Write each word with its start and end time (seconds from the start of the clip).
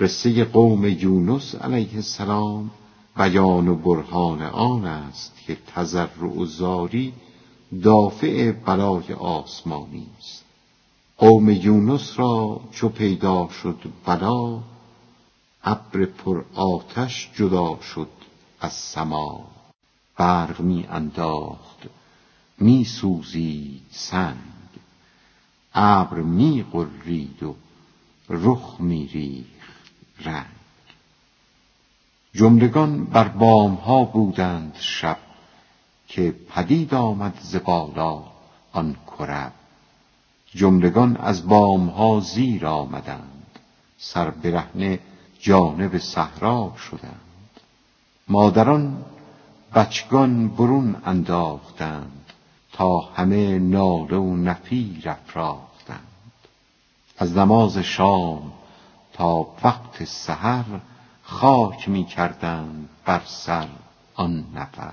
قصه 0.00 0.44
قوم 0.44 0.84
یونس 0.86 1.54
علیه 1.54 1.94
السلام 1.94 2.70
بیان 3.16 3.68
و 3.68 3.74
برهان 3.74 4.42
آن 4.42 4.84
است 4.84 5.32
که 5.46 5.56
تضرع 5.74 6.38
و 6.38 6.44
زاری 6.44 7.12
دافع 7.82 8.52
بلای 8.52 9.12
آسمانی 9.12 10.06
است. 10.18 10.44
قوم 11.18 11.50
یونس 11.50 12.18
را 12.18 12.60
چو 12.70 12.88
پیدا 12.88 13.48
شد 13.62 13.78
بلا 14.06 14.60
ابر 15.64 16.04
پر 16.04 16.44
آتش 16.54 17.30
جدا 17.36 17.78
شد 17.80 18.08
از 18.60 18.72
سما. 18.72 19.44
برق 20.16 20.60
می 20.60 20.86
انداخت 20.90 21.78
می 22.58 22.84
سوزید 22.84 23.82
سنگ 23.90 24.36
ابر 25.74 26.20
می 26.20 26.64
غرید 26.72 27.42
و 27.42 27.54
رخ 28.28 28.80
می 28.80 29.06
ریخت. 29.06 29.59
رنگ. 30.24 30.46
جملگان 32.34 33.04
بر 33.04 33.28
بام 33.28 33.74
ها 33.74 34.04
بودند 34.04 34.76
شب 34.78 35.16
که 36.08 36.34
پدید 36.54 36.94
آمد 36.94 37.38
ز 37.42 37.56
بالا 37.56 38.22
آن 38.72 38.96
کرب 39.18 39.52
جملگان 40.54 41.16
از 41.16 41.48
بام 41.48 41.88
ها 41.88 42.20
زیر 42.20 42.66
آمدند 42.66 43.58
سر 43.98 44.30
برهنه 44.30 44.98
جانب 45.40 45.98
صحرا 45.98 46.72
شدند. 46.90 47.20
مادران 48.28 49.04
بچگان 49.74 50.48
برون 50.48 50.96
انداختند 51.04 52.32
تا 52.72 52.98
همه 52.98 53.58
ناله 53.58 54.16
و 54.16 54.36
نفیر 54.36 55.08
افراختند. 55.08 56.06
از 57.18 57.36
نماز 57.36 57.78
شام 57.78 58.52
تا 59.20 59.46
وقت 59.64 60.04
سحر 60.04 60.80
خاک 61.22 61.88
می 61.88 62.04
کردند 62.04 62.88
بر 63.04 63.22
سر 63.26 63.68
آن 64.14 64.44
نفر. 64.54 64.92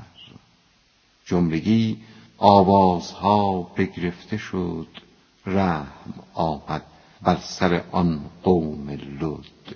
جملگی 1.26 1.98
آوازها 2.38 3.62
بگرفته 3.62 4.38
شد 4.38 4.88
رحم 5.46 6.14
آمد 6.34 6.84
بر 7.22 7.38
سر 7.38 7.84
آن 7.92 8.22
قوم 8.44 8.90
لد 8.90 9.76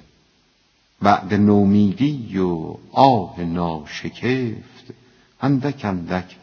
بعد 1.01 1.33
نومیدی 1.33 2.37
و 2.37 2.77
آه 2.91 3.39
ناشکفت 3.39 4.93
اندک 5.41 5.85
اندک 5.85 6.37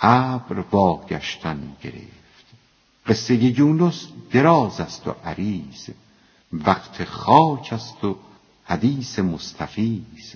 ابر 0.00 0.64
واگشتن 0.72 1.76
گرفت. 1.82 2.46
قصه 3.06 3.34
یونس 3.34 4.06
دراز 4.32 4.80
است 4.80 5.08
و 5.08 5.14
عریض. 5.24 5.90
وقت 6.52 7.04
خاک 7.04 7.72
است 7.72 8.04
و 8.04 8.16
حدیث 8.64 9.18
مستفیض. 9.18 10.34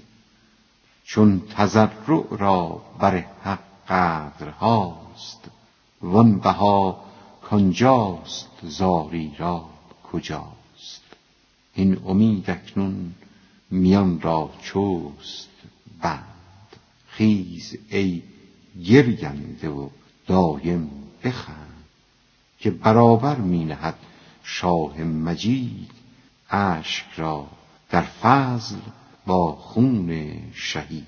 چون 1.04 1.42
تضرع 1.56 2.24
را 2.30 2.82
بر 2.98 3.24
حق 3.42 3.58
قدرهاست 3.88 5.40
وان 6.02 6.38
بها 6.38 7.04
کانجاست 7.42 8.48
زاری 8.62 9.34
را 9.38 9.68
کجاست. 10.12 11.02
این 11.74 12.00
امید 12.06 12.50
اکنون 12.50 13.14
میان 13.70 14.20
را 14.20 14.50
چست 14.62 15.50
بند. 16.02 16.24
خیز 17.08 17.76
ای 17.88 18.22
گرینده 18.84 19.68
و 19.68 19.88
دایم 20.26 20.90
بخند 21.24 21.84
که 22.58 22.70
برابر 22.70 23.36
می 23.36 23.64
نهد 23.64 23.94
شاه 24.42 25.02
مجید 25.02 26.03
اشک 26.50 27.06
را 27.16 27.46
در 27.90 28.02
فضل 28.02 28.76
با 29.26 29.52
خون 29.52 30.32
شهید. 30.54 31.06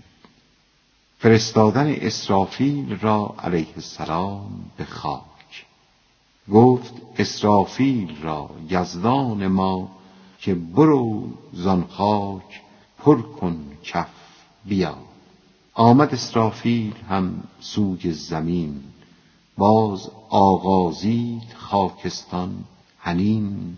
فرستادن 1.18 1.94
اسرافیل 1.94 2.98
را 3.00 3.34
علیه 3.38 3.72
السلام 3.76 4.70
به 4.76 4.84
خاک. 4.84 5.66
گفت 6.52 6.94
اسرافیل 7.18 8.22
را 8.22 8.50
یزدان 8.70 9.46
ما 9.46 9.88
که 10.38 10.54
برو 10.54 11.28
زان 11.52 11.86
خاک 11.90 12.62
پر 12.98 13.22
کن 13.22 13.66
کف 13.82 14.08
بیا. 14.64 14.96
آمد 15.74 16.14
اسرافیل 16.14 16.94
هم 17.08 17.44
سوی 17.60 18.12
زمین 18.12 18.82
باز 19.56 20.10
آغازید 20.28 21.52
خاکستان 21.54 22.64
هنین 22.98 23.76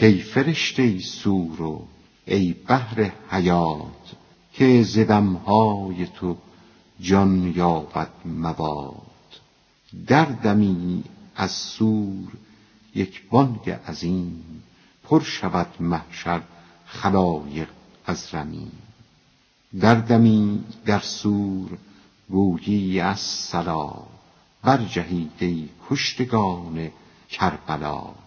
کای 0.00 0.18
فرشته 0.18 0.98
سور 0.98 1.62
و 1.62 1.88
ای 2.26 2.52
بحر 2.52 3.12
حیات 3.30 4.14
که 4.52 4.82
ز 4.82 4.98
دمهای 4.98 6.06
تو 6.06 6.36
جان 7.00 7.52
یابد 7.56 8.10
مواد. 8.24 9.02
دردمی 10.06 11.04
از 11.36 11.50
سور 11.50 12.32
یک 12.94 13.28
بانگ 13.30 13.70
عظیم 13.70 14.62
پر 15.02 15.22
شود 15.22 15.66
محشر 15.80 16.42
خلایق 16.86 17.68
از 18.06 18.34
رمیم. 18.34 18.72
دردمی 19.80 20.64
در 20.86 20.98
سور 20.98 21.78
گویی 22.30 23.00
الصلا 23.00 23.92
برجهید 24.62 25.32
ای 25.38 25.68
کشتگان 25.90 26.90
کربلا. 27.30 28.23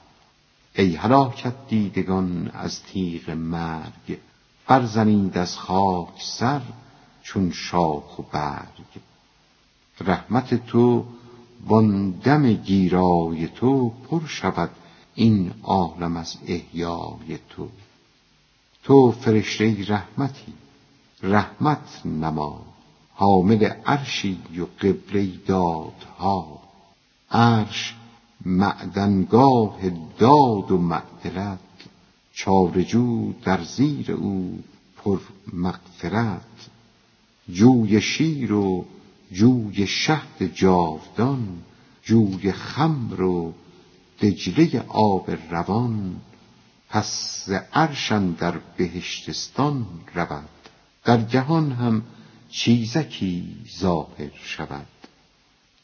ای 0.77 0.95
هلاکت 0.95 1.53
دیدگان 1.67 2.51
از 2.53 2.83
تیغ 2.83 3.29
مرگ 3.29 4.17
برزنید 4.67 5.37
از 5.37 5.57
خاک 5.57 6.23
سر 6.23 6.61
چون 7.23 7.51
شاخ 7.51 8.19
و 8.19 8.23
برگ. 8.31 9.01
رحمت 10.01 10.67
تو 10.67 11.05
وان 11.65 12.11
دم 12.11 12.53
گیرای 12.53 13.47
تو 13.47 13.89
پر 13.89 14.27
شود 14.27 14.69
این 15.15 15.53
عالم 15.63 16.17
از 16.17 16.37
احیای 16.47 17.39
تو. 17.49 17.69
تو 18.83 19.11
فرشته 19.11 19.85
رحمتی 19.87 20.53
رحمت 21.23 22.05
نما. 22.05 22.65
حامل 23.13 23.63
عرشی 23.63 24.39
و 24.57 24.63
قبله 24.63 25.27
دادها. 25.47 26.59
عرش 27.31 27.95
معدنگاه 28.47 29.79
داد 30.17 30.71
و 30.71 30.77
معدلت 30.77 31.59
چاره 32.33 32.83
جو 32.83 33.33
در 33.43 33.63
زیر 33.63 34.11
او 34.11 34.63
پر 34.97 35.19
مغفرت. 35.53 36.41
جوی 37.49 38.01
شیر 38.01 38.53
و 38.53 38.85
جوی 39.31 39.87
شهد 39.87 40.53
جاودان 40.53 41.47
جوی 42.03 42.51
خمر 42.51 43.21
و 43.21 43.53
دجله 44.21 44.85
آب 44.87 45.31
روان. 45.49 46.15
پس 46.89 47.43
ز 47.45 47.51
عرش 47.73 48.11
اندر 48.11 48.57
بهشتستان 48.77 49.85
رود. 50.15 50.49
در 51.05 51.21
جهان 51.21 51.71
هم 51.71 52.03
چیزکی 52.49 53.55
ظاهر 53.79 54.31
شود. 54.43 54.87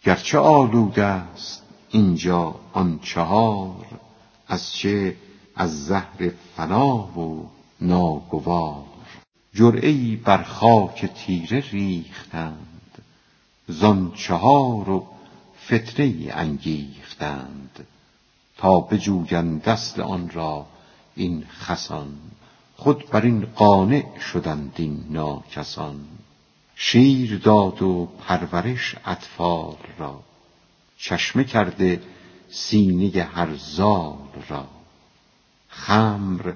گرچه 0.04 0.38
آلوده 0.38 1.04
است 1.04 1.63
اینجا 1.94 2.56
آن 2.74 3.00
چهار 3.04 3.86
از 4.48 4.74
چه 4.74 5.16
از 5.56 5.86
زهر 5.86 6.32
فنا 6.56 6.98
و 6.98 7.50
ناگوار. 7.82 8.84
جرعه 9.54 9.90
ای 9.90 10.16
بر 10.16 10.44
خاک 10.44 11.06
تیره 11.06 11.64
ریختند 11.72 13.04
زان 13.68 14.12
چهار 14.16 14.90
و 14.90 15.08
فتنه 15.66 16.28
انگیختند. 16.32 17.88
تا 18.58 18.80
بجویند 18.80 19.70
اصل 19.70 20.02
آن 20.02 20.30
را 20.30 20.66
این 21.16 21.46
خسان 21.50 22.18
خود 22.76 23.10
بر 23.10 23.22
این 23.22 23.46
قانع 23.46 24.20
شدند 24.20 24.74
این 24.76 25.06
ناکسان. 25.10 26.06
شیر 26.76 27.38
داد 27.38 27.82
و 27.82 28.10
پرورش 28.20 28.96
اطفال 29.06 29.78
را. 29.98 30.33
چشمه 31.04 31.44
کرده 31.44 32.02
سینه 32.50 33.24
هر 33.24 33.56
زال 33.56 34.18
را. 34.50 34.68
خمر 35.68 36.54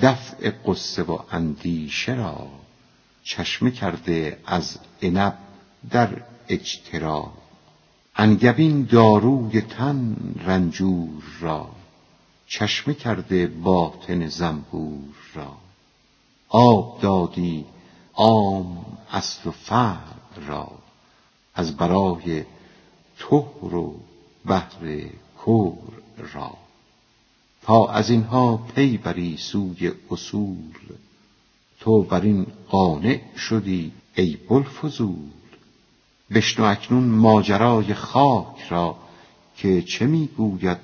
دفع 0.00 0.50
غصه 0.50 1.02
و 1.02 1.18
اندیشه 1.30 2.14
را 2.14 2.48
چشمه 3.24 3.70
کرده 3.70 4.40
از 4.46 4.78
عنب 5.02 5.38
در 5.90 6.22
اجترا. 6.48 7.32
انگبین 8.16 8.84
داروی 8.84 9.60
تن 9.60 10.16
رنجور 10.46 11.22
را 11.40 11.68
چشمه 12.46 12.94
کرده 12.94 13.46
باطن 13.46 14.28
زنبور 14.28 15.14
را. 15.34 15.56
آب 16.48 17.00
دادی 17.00 17.64
عام 18.14 18.86
اصل 19.12 19.48
و 19.48 19.52
فرع 19.52 20.46
را 20.46 20.70
از 21.54 21.76
برای 21.76 22.44
طهر 23.18 23.74
و 23.74 24.00
بحر 24.46 25.02
کور 25.38 25.92
را. 26.32 26.56
تا 27.62 27.86
از 27.86 28.10
اینها 28.10 28.56
پی 28.56 28.96
بری 28.96 29.36
سوی 29.36 29.92
اصول 30.10 30.74
تو 31.80 32.02
بر 32.02 32.20
این 32.20 32.46
قانع 32.68 33.20
شدی 33.36 33.92
ای 34.14 34.36
بلفزول 34.36 35.30
بشنو 36.34 36.64
اکنون 36.66 37.04
ماجرای 37.04 37.94
خاک 37.94 38.60
را 38.68 38.96
که 39.56 39.82
چه 39.82 40.06
می‌گوید 40.06 40.78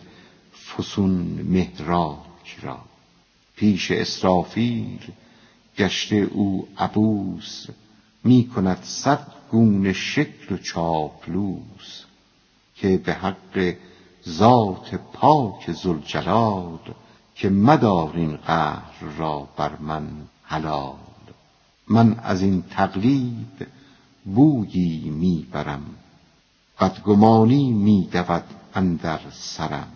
فسون 0.54 1.12
مهراک 1.42 2.56
را. 2.62 2.78
پیش 3.56 3.90
اسرافیل 3.90 5.00
گشته 5.78 6.16
او 6.16 6.68
عبوس 6.78 7.66
می 8.24 8.48
کند 8.48 8.82
صد 8.82 9.26
گونه 9.50 9.92
شکل 9.92 10.54
و 10.54 10.58
چاپلوس. 10.58 12.04
که 12.82 12.96
به 12.96 13.12
حق 13.12 13.74
ذات 14.28 14.94
پاک 14.94 15.72
زلجلال 15.72 16.78
که 17.34 17.48
مدار 17.48 18.16
این 18.16 18.36
قهر 18.36 19.04
را 19.18 19.48
بر 19.56 19.76
من 19.76 20.08
حلال. 20.42 20.94
من 21.88 22.18
از 22.18 22.42
این 22.42 22.62
تقلیب 22.62 23.66
بویی 24.24 25.10
می 25.10 25.46
برم 25.52 25.82
بدگمانی 26.80 27.72
می 27.72 28.08
دود 28.12 28.44
اندر 28.74 29.20
سرم. 29.30 29.92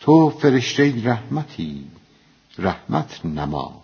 تو 0.00 0.30
فرشته 0.30 1.04
رحمتی 1.04 1.84
رحمت 2.58 3.26
نما 3.26 3.82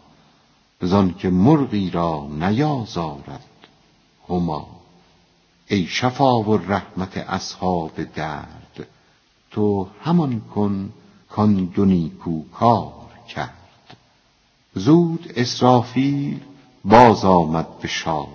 زان 0.81 1.15
که 1.15 1.31
مرغی 1.31 1.91
را 1.91 2.29
نیازارد 2.31 3.45
هما. 4.29 4.76
ای 5.69 5.87
شفا 5.87 6.41
و 6.43 6.57
رحمت 6.57 7.17
اصحاب 7.17 8.03
درد 8.03 8.87
تو 9.51 9.89
همان 10.01 10.41
کن 10.41 10.93
کان 11.31 11.65
دو 11.65 11.85
نیکو 11.85 12.43
کار 12.43 12.93
کرد. 13.29 13.97
زود 14.75 15.33
اسرافیل 15.37 16.41
باز 16.85 17.25
آمد 17.25 17.79
به 17.79 17.89
شاه 17.89 18.29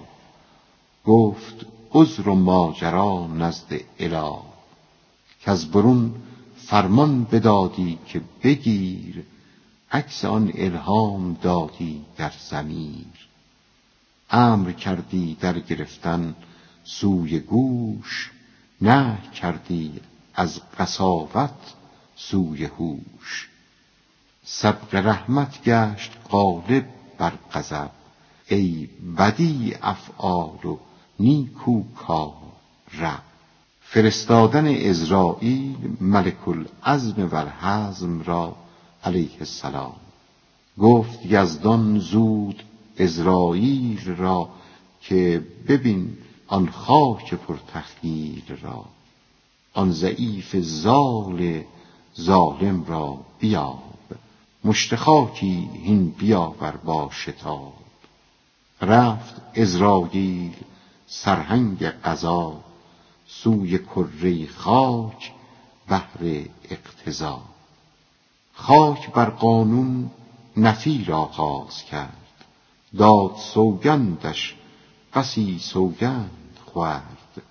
گفت 1.06 1.66
عذر 1.92 2.30
و 2.30 2.36
ماجرا 2.36 3.28
نزد 3.28 3.80
اله 4.00 4.40
کز 5.42 5.66
برون 5.66 6.16
فرمان 6.56 7.24
بدادی 7.24 8.00
که 8.08 8.22
بگیر 8.44 9.24
عکس 9.92 10.26
آن 10.26 10.52
الهام 10.56 11.38
دادی 11.42 12.06
در 12.18 12.32
ضمیر. 12.50 13.28
امر 14.30 14.72
کردی 14.72 15.38
در 15.42 15.60
گرفتن 15.60 16.36
سوی 16.84 17.40
گوش 17.40 18.32
نهی 18.82 19.30
کردی 19.34 19.92
از 20.36 20.62
قساوت 20.80 21.74
سوی 22.16 22.66
هوش. 22.66 23.50
سبق 24.46 24.96
رحمت 24.96 25.64
گشت 25.64 26.12
غالب 26.30 26.86
بر 27.18 27.34
غضب. 27.54 27.90
ای 28.48 28.90
بدیع 29.18 29.78
افعال 29.82 30.66
و 30.66 30.78
نیکو 31.20 31.84
کار 31.94 32.34
فرستادن 33.82 34.68
عزراییل 34.68 35.98
ملک 36.02 36.48
العزم 36.48 37.28
و 37.28 37.36
الحزم 37.36 38.22
را 38.22 38.56
علیه 39.04 39.38
السلام. 39.40 39.96
گفت 40.78 41.20
یزدان 41.26 42.00
زود 42.00 42.64
عزراییل 43.00 44.16
را 44.16 44.50
که 45.02 45.48
ببین 45.68 46.18
آن 46.52 46.70
خاک 46.70 47.34
پرتخیل 47.34 48.58
را 48.62 48.86
آن 49.74 49.92
ضعیف 49.92 50.56
زال 50.56 51.64
ظالم 52.22 52.86
را 52.86 53.20
بیاب. 53.40 53.84
مشت 54.64 54.96
خاکی 54.96 55.70
هین 55.84 56.10
بیاور 56.10 56.72
با 56.72 57.10
شتاب. 57.12 57.74
رفت 58.82 59.42
عزراییل 59.58 60.56
سرهنگ 61.08 61.84
قضا 61.84 62.60
سوی 63.28 63.78
کره 63.78 64.48
خاک 64.48 65.32
بهر 65.88 66.46
اقتضا. 66.70 67.42
خاک 68.54 69.12
بر 69.12 69.30
قانون 69.30 70.12
نفیر 70.58 71.14
آغاز 71.14 71.84
کرد 71.84 72.46
داد 72.98 73.36
سوگندش 73.36 74.56
بسی 75.16 75.60
سوگند. 75.60 76.41
خورد 76.74 77.42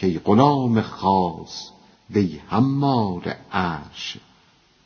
کای 0.00 0.18
غلام 0.18 0.80
خاص 0.80 1.70
وی 2.10 2.40
حمال 2.48 3.34
عرش. 3.52 4.16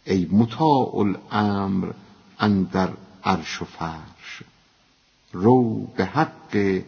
ای 0.04 0.28
مطاع 0.32 0.96
الامر 0.96 1.92
اندر 2.38 2.88
عرش 3.24 3.62
و 3.62 3.64
فرش. 3.64 4.42
رو 5.32 5.86
به 5.86 6.04
حق 6.04 6.82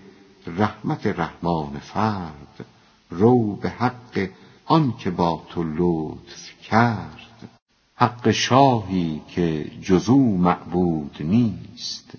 رحمت 0.47 1.07
رحمان 1.07 1.79
فرد. 1.79 2.65
رو 3.11 3.57
به 3.57 3.71
حق 3.71 4.29
آنکه 4.65 5.11
با 5.11 5.43
تو 5.49 5.63
لطف 5.63 6.61
کرد. 6.63 7.49
حق 7.97 8.31
شاهی 8.31 9.21
که 9.29 9.71
جز 9.83 10.09
او 10.09 10.39
معبود 10.39 11.17
نیست. 11.21 12.13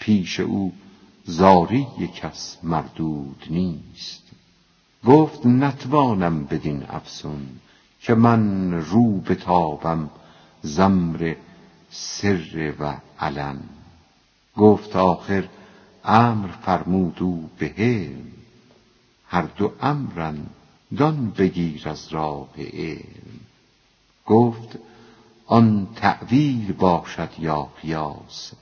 پیش 0.00 0.40
او 0.40 0.72
زاری 1.30 1.86
کس 2.14 2.58
مردود 2.62 3.44
نیست. 3.50 4.22
گفت 5.06 5.46
نتوانم 5.46 6.44
بدین 6.44 6.82
افسون 6.88 7.46
که 8.00 8.14
من 8.14 8.72
رو 8.72 9.20
بتابم 9.20 10.10
ز 10.62 10.78
امر 10.78 11.34
سر 11.90 12.74
و 12.80 12.96
علن. 13.20 13.60
گفت 14.56 14.96
آخر 14.96 15.48
امر 16.04 16.48
فرمود 16.48 17.22
او 17.22 17.50
به 17.58 18.10
هر 19.26 19.42
دو 19.42 19.72
امرن 19.80 20.46
دان 20.96 21.30
بگیر 21.30 21.88
از 21.88 22.08
راه 22.08 22.48
علم. 22.56 23.40
گفت 24.26 24.78
آن 25.46 25.88
تأویل 25.96 26.72
باشد 26.72 27.30
یا 27.38 27.68
قیاس. 27.82 28.52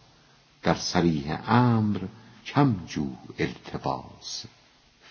در 0.63 0.75
صریح 0.75 1.51
امر 1.53 1.99
کم 2.47 2.77
جو 2.87 3.07
التباس. 3.39 4.45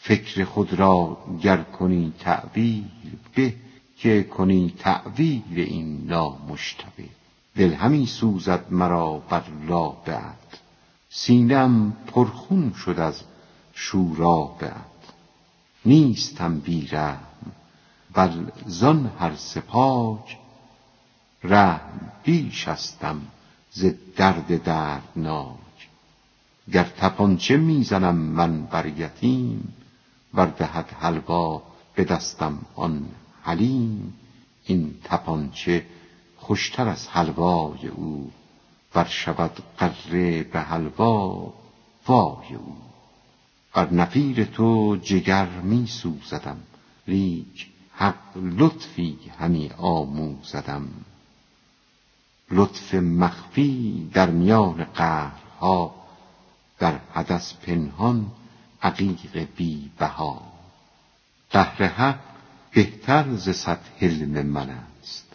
فکر 0.02 0.46
خود 0.46 0.74
را 0.74 1.18
گر 1.42 1.58
کنی 1.58 2.14
تأویل 2.20 2.90
به 3.36 3.54
که 3.98 4.24
کنی 4.24 4.74
تأویل 4.80 5.44
این 5.56 6.08
نامشتبه. 6.08 7.10
دل 7.56 7.74
همی 7.74 8.06
سوزد 8.06 8.66
مرا 8.72 9.18
بر 9.18 9.44
لابهت. 9.68 10.60
سینه 11.10 11.56
ام 11.56 11.98
پرخون 12.08 12.74
شد 12.74 13.00
از 13.00 13.22
شورابهت. 13.74 14.86
نیستم 15.86 16.60
بی 16.60 16.88
رحم 16.88 17.52
بل 18.14 18.46
زان 18.66 19.12
هر 19.20 19.36
سه 19.36 19.62
پاک 19.62 20.38
رحم 21.44 22.12
بیشستم 22.24 23.22
ز 23.72 23.86
درد 24.16 24.64
دردناک. 24.64 25.65
گر 26.72 26.84
تپانچه 26.84 27.58
می 27.58 27.84
زنم 27.84 28.16
من 28.16 28.66
بر 28.66 28.86
یتیم 28.86 29.74
ور 30.34 30.46
دهد 30.46 30.90
حلوا 31.00 31.64
به 31.96 32.04
دستم 32.04 32.58
آن 32.76 33.06
حلیم. 33.44 34.14
این 34.66 34.96
تپانچه 35.04 35.86
خوشتر 36.38 36.88
از 36.88 37.08
حلوای 37.08 37.88
او 37.88 38.32
ور 38.96 39.04
شود 39.06 39.52
غره 39.80 40.44
به 40.44 40.60
حلوا 40.60 41.54
وای 42.08 42.56
او. 42.56 42.78
بر 43.74 43.94
نفیر 43.94 44.46
تو 44.46 44.96
جگر 44.96 45.46
می 45.46 45.88
سوزدم 45.88 46.58
لیک 47.08 47.70
حق 47.92 48.38
لطفی 48.38 49.18
همی 49.40 49.72
آموزدم. 49.78 50.88
لطف 52.52 52.94
مخفی 52.94 54.10
در 54.14 54.30
میان 54.30 54.84
قهرها 54.84 56.05
در 56.80 57.00
حدث 57.14 57.54
پنهان 57.54 58.32
عقیق 58.82 59.48
بی 59.56 59.92
بها. 60.00 60.42
قهر 61.52 61.84
حق 61.84 62.20
بهتر 62.74 63.36
ز 63.36 63.50
صد 63.50 63.80
حلم 64.00 64.46
من 64.46 64.70
است. 64.70 65.34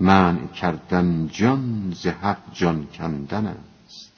منع 0.00 0.46
کردن 0.46 1.28
جان 1.32 1.92
ز 1.96 2.06
حق 2.06 2.52
جان 2.52 2.86
کندن 2.86 3.46
است. 3.46 4.12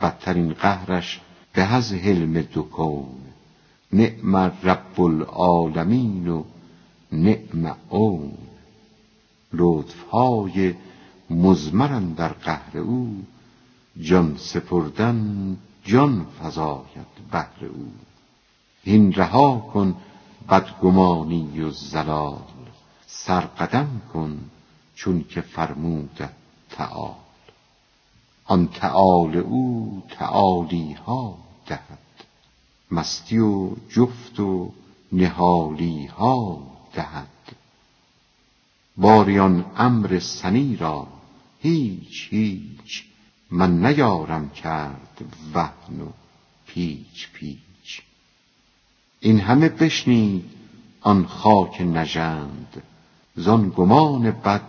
بدترین 0.00 0.52
قهرش 0.52 1.20
به 1.52 1.62
از 1.62 1.92
حلم 1.92 2.42
دو 2.42 2.62
کون. 2.62 3.24
نعم 3.92 4.36
رب 4.36 5.00
العالمین 5.00 6.28
و 6.28 6.44
نعم 7.12 7.76
عون 7.90 8.32
لطف 9.52 10.08
های 10.08 10.74
مضمر 11.30 11.92
اندر 11.92 12.28
قهر 12.28 12.78
او 12.78 13.24
جان 14.00 14.36
سپردن 14.38 15.56
جان 15.84 16.26
فزاید 16.40 17.30
بهر 17.32 17.64
او. 17.64 17.92
هین 18.84 19.12
رها 19.12 19.70
کن 19.72 19.96
بدگمانی 20.50 21.60
و 21.60 21.70
ضلال 21.70 22.42
سر 23.06 23.40
قدم 23.40 24.00
کن 24.12 24.50
چون 24.94 25.24
که 25.24 25.40
فرمود 25.40 26.30
تعال. 26.70 27.14
آن 28.44 28.68
تعال 28.68 29.36
او 29.36 30.02
تعالی 30.10 30.92
ها 30.92 31.38
دهد. 31.66 31.98
مستی 32.90 33.38
و 33.38 33.76
جفت 33.88 34.40
و 34.40 34.72
نهالی 35.12 36.06
ها 36.06 36.62
دهد 36.94 37.28
باریان 38.96 39.64
امر 39.76 40.18
سنی 40.18 40.76
را 40.76 41.06
هیچ 41.60 42.28
هیچ 42.30 43.04
من 43.54 43.86
نیارم 43.86 44.50
کرد 44.50 45.24
وهن 45.54 46.00
و 46.00 46.08
پیچ 46.66 47.28
پیچ. 47.32 48.02
این 49.20 49.40
همه 49.40 49.68
بشنید 49.68 50.44
آن 51.00 51.26
خاک 51.26 51.80
نژند. 51.80 52.82
زان 53.36 53.72
گمان 53.76 54.30
بد 54.30 54.62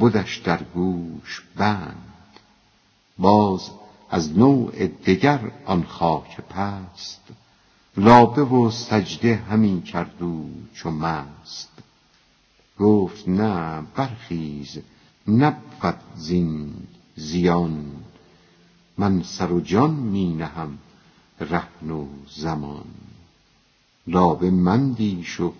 بدش 0.00 0.36
در 0.36 0.62
گوش 0.62 1.42
بند. 1.56 2.38
باز 3.18 3.70
از 4.10 4.38
نوع 4.38 4.86
دگر 4.86 5.40
آن 5.66 5.84
خاک 5.84 6.40
پست. 6.40 7.22
لابه 7.96 8.42
و 8.42 8.70
سجده 8.70 9.36
همی 9.36 9.82
کرد 9.82 10.18
چو 10.74 10.90
مست. 10.90 11.72
گفت 12.78 13.28
نه 13.28 13.82
برخیز 13.96 14.78
نبود 15.28 16.00
زین 16.16 16.74
زیان 17.16 17.92
من 18.98 19.22
سر 19.22 19.52
و 19.52 19.60
جان 19.60 19.90
می 19.90 20.34
نهم 20.34 20.78
رهن 21.40 21.90
و 21.90 22.06
زمان. 22.36 22.84
لابه 24.06 24.50
مندیش 24.50 25.40
و 25.40 25.52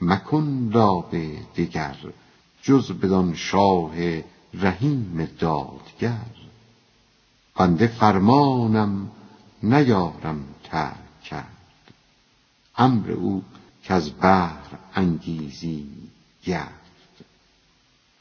مکن 0.00 0.70
لابه 0.72 1.38
دگر 1.56 1.96
جز 2.62 2.92
بدان 2.92 3.34
شاه 3.34 3.92
رحیم 4.54 5.28
دادگر. 5.38 6.34
بنده 7.56 7.86
فرمانم 7.86 9.10
نیارم 9.62 10.44
ترک 10.64 11.20
کرد. 11.24 11.56
امر 12.76 13.10
او 13.10 13.44
از 13.88 14.10
بحر 14.20 14.78
انگیزی 14.94 15.86
گرد. 16.44 16.83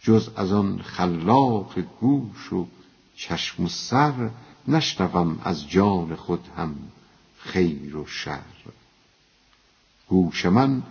جز 0.04 0.30
از 0.36 0.52
آن 0.52 0.82
خلاق 0.82 1.80
گوش 1.80 2.54
و 2.54 2.68
چشم 3.16 3.64
و 3.64 3.68
سر 3.68 4.30
نشنوم 4.68 5.40
از 5.44 5.70
جان 5.70 6.16
خود 6.16 6.48
هم 6.58 6.76
خیر 7.38 7.98
و 7.98 8.06
شر. 8.06 8.40
گوش 10.08 10.46
من 10.46 10.84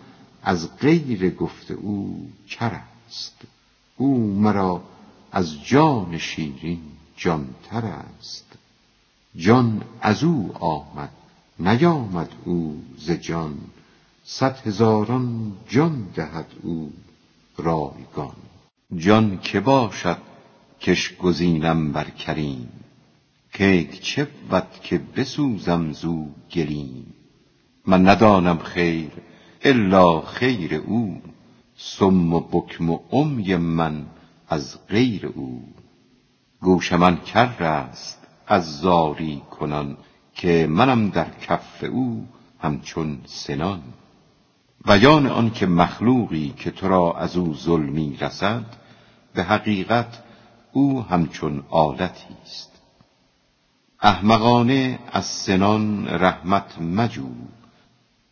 از 0.42 0.76
غیر 0.76 1.30
گفت 1.30 1.70
او 1.70 2.30
کر 2.48 2.80
است. 3.06 3.36
او 3.96 4.34
مرا 4.40 4.82
از 5.32 5.64
جان 5.64 6.18
شیرین 6.18 6.82
جانتر 7.16 7.86
است. 7.86 8.46
جان 9.36 9.82
از 10.00 10.24
او 10.24 10.52
آمد 10.60 11.12
نیامد 11.58 12.32
او 12.44 12.84
ز 12.98 13.10
جان. 13.10 13.58
صد 14.24 14.66
هزاران 14.66 15.52
جان 15.68 16.08
دهد 16.14 16.46
او 16.62 16.92
رایگان. 17.56 18.36
جان 18.96 19.38
که 19.38 19.60
باشد 19.60 20.18
کش 20.80 21.16
گزینم 21.16 21.92
بر 21.92 22.04
کریم؟ 22.04 22.68
کیک 23.52 24.00
چه 24.00 24.28
بود 24.50 24.80
که 24.82 25.00
بسوزم 25.16 25.92
زو 25.92 26.26
گلیم؟ 26.52 27.14
من 27.86 28.08
ندانم 28.08 28.58
خیر 28.58 29.10
الا 29.62 30.20
خیر 30.20 30.74
او 30.74 31.22
سم 31.76 32.32
و 32.32 32.40
بکم 32.40 32.90
و 32.90 32.98
عمی 33.12 33.56
من 33.56 34.06
از 34.48 34.86
غیر 34.88 35.26
او. 35.26 35.64
گوش 36.60 36.92
من 36.92 37.16
کر 37.16 37.62
است 37.62 38.26
از 38.46 38.80
زاری 38.80 39.42
کنان 39.50 39.96
که 40.34 40.66
منم 40.70 41.08
در 41.08 41.30
کف 41.48 41.84
او 41.84 42.26
همچون 42.60 43.18
سنان. 43.24 43.82
بیان 44.86 45.26
آن 45.26 45.50
که 45.50 45.66
مخلوقی 45.66 46.54
که 46.56 46.70
تو 46.70 46.88
را 46.88 47.12
از 47.18 47.36
او 47.36 47.54
ظلمی 47.54 48.16
رسد 48.20 48.81
به 49.34 49.42
حقیقت 49.42 50.22
او 50.72 51.02
همچون 51.02 51.62
عادتی 51.70 52.36
است. 52.42 52.72
احمقانه 54.00 54.98
از 55.12 55.24
سنان 55.24 56.08
رحمت 56.08 56.78
مجو 56.78 57.28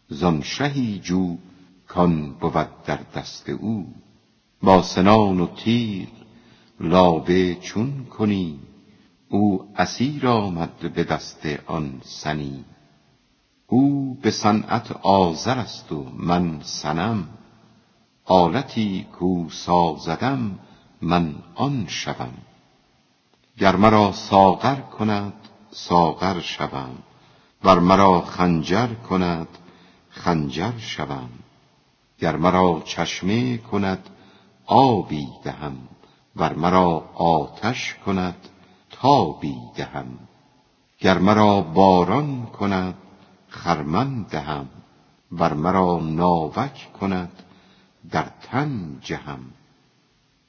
زان 0.08 0.42
شهی 0.42 0.98
جو 0.98 1.36
کان 1.88 2.32
بود 2.32 2.68
در 2.86 2.98
دست 3.14 3.48
او. 3.48 3.94
با 4.62 4.82
سنان 4.82 5.40
و 5.40 5.46
تیغ 5.46 6.08
لابه 6.80 7.54
چون 7.54 8.04
کنی 8.04 8.58
او 9.28 9.72
اسیر 9.76 10.26
آمد 10.28 10.92
به 10.94 11.04
دست 11.04 11.46
آن 11.66 12.00
سنی. 12.04 12.64
او 13.66 14.14
به 14.22 14.30
صنعت 14.30 14.92
آزر 14.92 15.58
است 15.58 15.92
و 15.92 16.06
من 16.16 16.60
سنم 16.62 17.28
آلتی 18.24 19.06
کو 19.12 19.48
سازدم 19.50 20.58
من 21.02 21.34
آن 21.54 21.86
شوم. 21.88 22.34
گر 23.58 23.76
مرا 23.76 24.12
ساغر 24.12 24.80
کند 24.80 25.32
ساغر 25.70 26.40
شوم. 26.40 26.98
ور 27.64 27.78
مرا 27.78 28.20
خنجر 28.20 28.94
کند 28.94 29.48
خنجر 30.10 30.78
شوم. 30.78 31.30
گر 32.18 32.36
مرا 32.36 32.82
چشمه 32.84 33.58
کند 33.58 34.10
آبی 34.66 35.28
دهم. 35.44 35.76
ور 36.36 36.52
مرا 36.52 37.10
آتش 37.14 37.94
کند 38.06 38.36
تابی 38.90 39.56
دهم. 39.76 40.18
گر 40.98 41.18
مرا 41.18 41.60
باران 41.60 42.46
کند 42.46 42.94
خرمن 43.48 44.22
دهم. 44.22 44.68
ور 45.32 45.52
مرا 45.54 46.00
ناوک 46.02 46.92
کند 47.00 47.32
در 48.10 48.26
تن 48.42 48.98
جهم. 49.02 49.59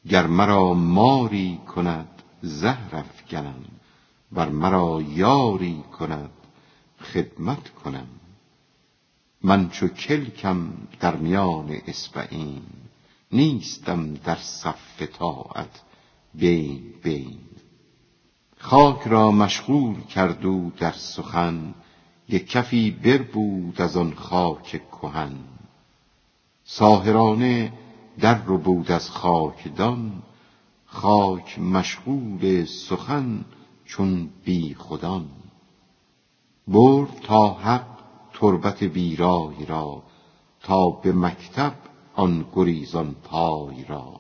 گر 0.10 0.28
مرا 0.28 0.74
ماری 0.74 1.60
کند 1.76 2.22
زهر 2.42 2.96
افگنم 2.96 3.64
ور 4.32 4.50
مرا 4.50 5.02
یاری 5.02 5.84
کند 6.00 6.30
خدمت 7.02 7.70
کنم. 7.70 8.08
من 9.44 9.70
چو 9.70 9.88
کلکم 9.88 10.74
در 11.00 11.16
میان 11.16 11.78
اصبعین 11.88 12.62
نیستم 13.32 14.14
در 14.14 14.36
صف 14.36 15.02
طاعت 15.02 15.82
بین 16.34 16.94
بین. 17.04 17.40
خاک 18.58 19.02
را 19.08 19.32
مشغول 19.32 20.02
کرد 20.02 20.46
او 20.46 20.72
در 20.78 20.92
سخن 20.92 21.74
یک 22.30 22.50
کفی 22.50 22.92
بربود 22.92 23.82
از 23.82 23.98
آن 23.98 24.14
خاک 24.14 24.82
کهن. 24.92 25.36
ساحرانه 26.64 27.74
در 28.22 28.42
ربود 28.46 28.92
از 28.92 29.10
خاکدان 29.10 30.22
خاک 30.86 31.60
مشغول 31.60 32.66
سخن 32.66 33.46
چون 33.86 34.30
بیخودان 34.46 35.26
برد 36.68 37.20
تا 37.24 37.54
حق 37.54 37.88
تربت 38.34 38.84
بیرای 38.84 39.66
را 39.66 40.04
تا 40.64 40.90
به 40.90 41.12
مکتب 41.12 41.74
آن 42.16 42.46
گریزان 42.54 43.16
پای 43.24 43.84
را. 43.84 44.20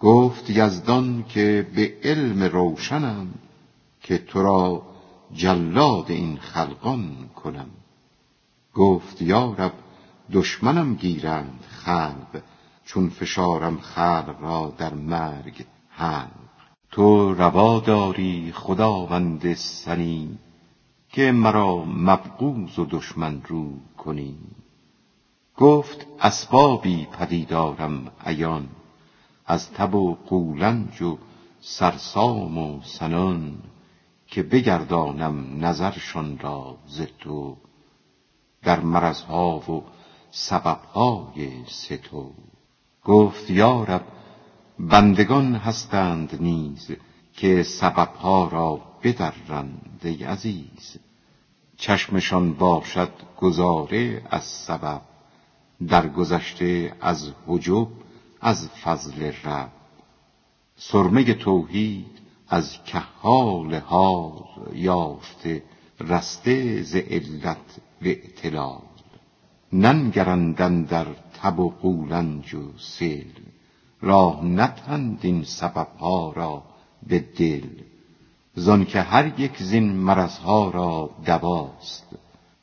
گفت 0.00 0.50
یزدان 0.50 1.24
که 1.28 1.66
به 1.74 1.94
علم 2.02 2.42
روشنم 2.42 3.34
که 4.00 4.18
تو 4.18 4.42
را 4.42 4.82
جلاد 5.32 6.10
این 6.10 6.36
خلقان 6.36 7.28
کنم. 7.36 7.70
گفت 8.74 9.22
یارب 9.22 9.72
دشمنم 10.32 10.94
گیرند 10.94 11.64
خلق 11.68 12.42
چون 12.88 13.08
فشارم 13.08 13.78
خلق 13.78 14.36
را 14.40 14.74
در 14.78 14.94
مرگ 14.94 15.66
حلق. 15.88 16.30
تو 16.90 17.34
روا 17.34 17.80
داری 17.80 18.52
خداوند 18.56 19.54
سنی 19.54 20.38
که 21.08 21.32
مرا 21.32 21.84
مبغوض 21.84 22.78
و 22.78 22.86
دشمن 22.90 23.42
رو 23.48 23.72
کنی. 23.98 24.38
گفت 25.56 26.06
اسبابی 26.20 27.06
پدیدارم 27.06 28.10
عیان 28.26 28.68
از 29.46 29.70
تب 29.70 29.94
و 29.94 30.14
قولنج 30.14 31.02
و 31.02 31.18
سرسام 31.60 32.58
و 32.58 32.82
سنان 32.82 33.58
که 34.26 34.42
بگردانم 34.42 35.64
نظرشان 35.64 36.38
را 36.38 36.76
ز 36.86 37.02
تو. 37.18 37.56
در 38.62 38.80
مرضها 38.80 39.58
و 39.58 39.82
سببهای 40.30 41.64
ستو 41.66 42.32
گفت 43.08 43.50
یارب 43.50 44.04
بندگان 44.78 45.54
هستند 45.54 46.36
نیز 46.40 46.90
که 47.32 47.62
سببها 47.62 48.48
را 48.48 48.80
بدرند 49.02 50.00
ای 50.04 50.24
عزیز. 50.24 50.96
چشمشان 51.76 52.52
باشد 52.52 53.12
گذاره 53.40 54.22
از 54.30 54.42
سبب 54.42 55.00
در 55.88 56.08
گذشته 56.08 56.96
از 57.00 57.32
حجب 57.46 57.88
از 58.40 58.68
فضل 58.68 59.32
رب. 59.44 59.72
سرمه 60.76 61.34
توحید 61.34 62.18
از 62.48 62.84
کهال 62.84 63.74
حال 63.74 64.44
یافته 64.72 65.62
رسته 66.00 66.82
ز 66.82 66.96
علت 66.96 67.80
و 68.02 68.04
اعتلال 68.04 68.87
ننگرندن 69.72 70.82
در 70.82 71.06
تب 71.42 71.60
و 71.60 71.70
قولنج 71.70 72.54
و 72.54 72.78
سیل. 72.78 73.32
راه 74.00 74.44
نتند 74.44 75.18
این 75.22 75.44
سببها 75.44 76.32
را 76.32 76.62
به 77.06 77.18
دل. 77.18 77.66
زان 78.54 78.84
که 78.84 79.00
هر 79.00 79.40
یک 79.40 79.62
زین 79.62 79.92
مرضها 79.92 80.70
را 80.70 81.10
دواست 81.26 82.06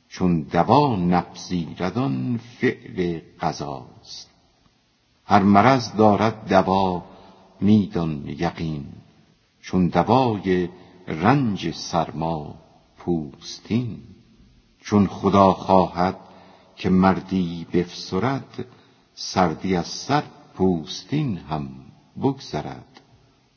چون 0.10 0.42
دوا 0.42 0.96
نپذیرد 0.96 1.98
آن 1.98 2.40
فعل 2.60 3.22
قضاست. 3.42 4.30
هر 5.26 5.44
مرض 5.44 5.96
دارد 5.96 6.48
دوا 6.50 7.04
میدان 7.62 8.24
یقین 8.28 8.86
چون 9.62 9.88
دوای 9.88 10.70
رنج 11.08 11.72
سرما 11.72 12.56
پوستین. 12.98 13.98
چون 14.82 15.08
خدا 15.08 15.54
خواهد 15.54 16.25
که 16.76 16.90
مردی 16.90 17.68
بفسرد 17.74 18.66
سردی 19.14 19.76
از 19.76 19.88
سر 19.88 20.24
پوستین 20.56 21.38
هم 21.38 21.70
بگذرد. 22.22 23.02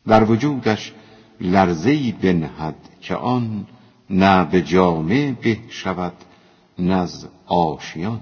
در 0.06 0.25
وجودش 0.25 0.92
لرزهی 1.40 2.12
بنهد 2.12 2.76
که 3.00 3.14
آن 3.14 3.66
نه 4.10 4.44
به 4.44 4.62
جامه 4.62 5.32
به 5.32 5.58
شود 5.68 6.14
نز 6.78 7.26
آشیان. 7.46 8.20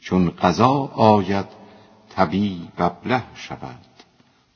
چون 0.00 0.30
قضا 0.30 0.72
آید 0.94 1.46
طبیب 2.08 2.72
ابله 2.78 3.22
شود. 3.34 3.80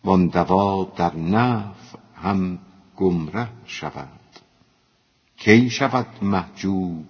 وان 0.04 0.26
دوا 0.26 0.84
در 0.96 1.16
نفع 1.16 1.98
هم 2.14 2.58
گمره 2.96 3.48
شود. 3.66 4.08
کی 5.36 5.70
شود 5.70 6.06
محجوب 6.22 7.04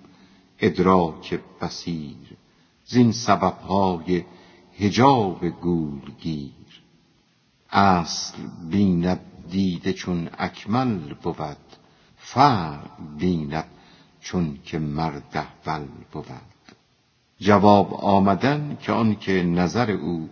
ادراک 0.60 1.40
بسیر 1.60 2.36
زین 2.84 3.12
سببهای 3.12 4.24
حجاب 4.78 5.48
گولگیر. 5.48 6.52
اصل 7.70 8.38
بیند 8.70 9.20
دیده 9.50 9.92
چون 9.92 10.28
اکمل 10.38 11.14
بود 11.22 11.56
فرع 12.16 12.78
بیند 13.18 13.68
چون 14.20 14.58
که 14.64 14.78
مرد 14.78 15.46
احول 15.66 15.88
بود. 16.12 16.26
جواب 17.38 17.94
آمدن 17.94 18.78
که 18.82 18.92
آنکه 18.92 19.42
نظر 19.42 19.90
او 19.90 20.28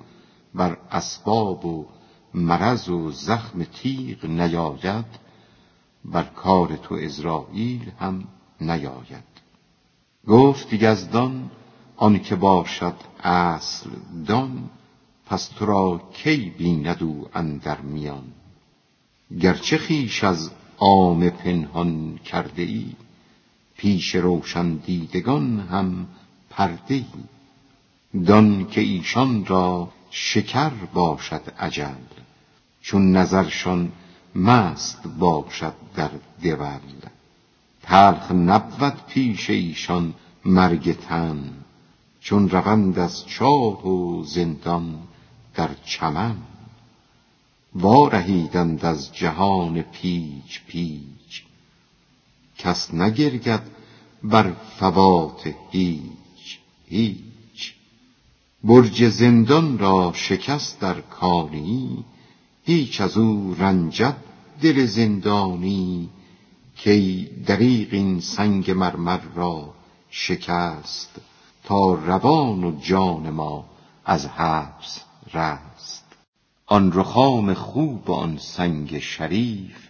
بر 0.55 0.79
اسباب 0.91 1.65
و 1.65 1.87
مرض 2.35 2.89
و 2.89 3.11
زخم 3.11 3.65
تیغ 3.65 4.25
نیاید 4.25 5.29
بر 6.05 6.23
کار 6.23 6.77
تو 6.77 6.95
ازرائیل 6.95 7.91
هم 8.01 8.25
نیاید. 8.61 9.28
گفت 10.27 10.73
یزدان 10.73 11.51
آنکه 11.97 12.37
باشد 12.37 12.95
اصل 13.23 13.91
دان 14.27 14.71
پس 15.27 15.49
تو 15.49 15.67
را 15.67 16.01
کی 16.13 16.51
بیند 16.59 17.03
او 17.03 17.29
اندر 17.35 17.81
میان؟ 17.81 18.25
گرچه 19.41 19.79
خیش 19.79 20.25
از 20.25 20.51
عام 20.79 21.31
پنهان 21.31 22.19
کرده 22.25 22.63
ای 22.63 22.87
پیش 23.77 24.15
روشن 24.15 24.75
دیدگان 24.75 25.61
هم 25.61 26.07
پرده 26.51 26.95
ای 26.95 27.05
دان 28.25 28.67
که 28.67 28.81
ایشان 28.81 29.47
را 29.47 29.89
شکر 30.11 30.71
باشد 30.71 31.43
عجل 31.59 32.05
چون 32.81 33.17
نظرشان 33.17 33.93
مست 34.35 35.07
باشد 35.19 35.75
در 35.97 36.11
دول. 36.43 37.18
تلخ 37.89 38.33
نبود 38.33 38.97
پیش 39.09 39.51
ایشان 39.51 40.15
مرگ 40.45 40.93
تن 40.93 41.51
چون 42.21 42.51
روند 42.51 42.99
از 42.99 43.27
چاه 43.27 43.89
و 43.89 44.25
زندان 44.25 44.99
در 45.55 45.71
چمن. 45.85 46.37
وارهیدند 47.75 48.85
از 48.85 49.15
جهان 49.15 49.83
پیچ 49.83 50.61
پیچ 50.67 51.43
کس 52.59 52.95
نگرید 52.95 53.61
بر 54.23 54.53
فوات 54.53 55.55
هیچ 55.71 56.59
هیچ. 56.89 57.75
برج 58.65 59.09
زندان 59.09 59.79
را 59.79 60.13
شکست 60.15 60.81
در 60.81 61.01
کانی 61.01 62.05
هیچ 62.65 63.01
از 63.01 63.17
او 63.17 63.57
رنجد 63.59 64.17
دل 64.63 64.87
زندانی. 64.87 66.09
کی 66.79 67.31
دریغ 67.47 67.89
این 67.91 68.21
سنگ 68.21 68.71
مرمر 68.71 69.21
را 69.35 69.75
شکست 70.11 71.21
تا 71.65 71.95
روان 71.95 72.65
و 72.65 72.81
جان 72.81 73.31
ما 73.31 73.65
از 74.05 74.27
حبس 74.27 75.01
رست. 75.35 76.05
آن 76.67 76.93
رخام 76.93 77.55
خوب 77.55 78.11
و 78.11 78.13
آن 78.13 78.39
سنگ 78.39 78.99
شریف 78.99 79.89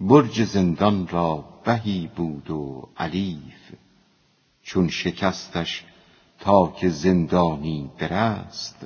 برج 0.00 0.44
زندان 0.44 1.08
را 1.08 1.44
بهی 1.64 2.10
بود 2.16 2.50
و 2.50 2.88
علیف. 2.96 3.72
چون 4.62 4.88
شکستش 4.88 5.84
تا 6.40 6.74
که 6.80 6.88
زندانی 6.88 7.90
برست 7.98 8.76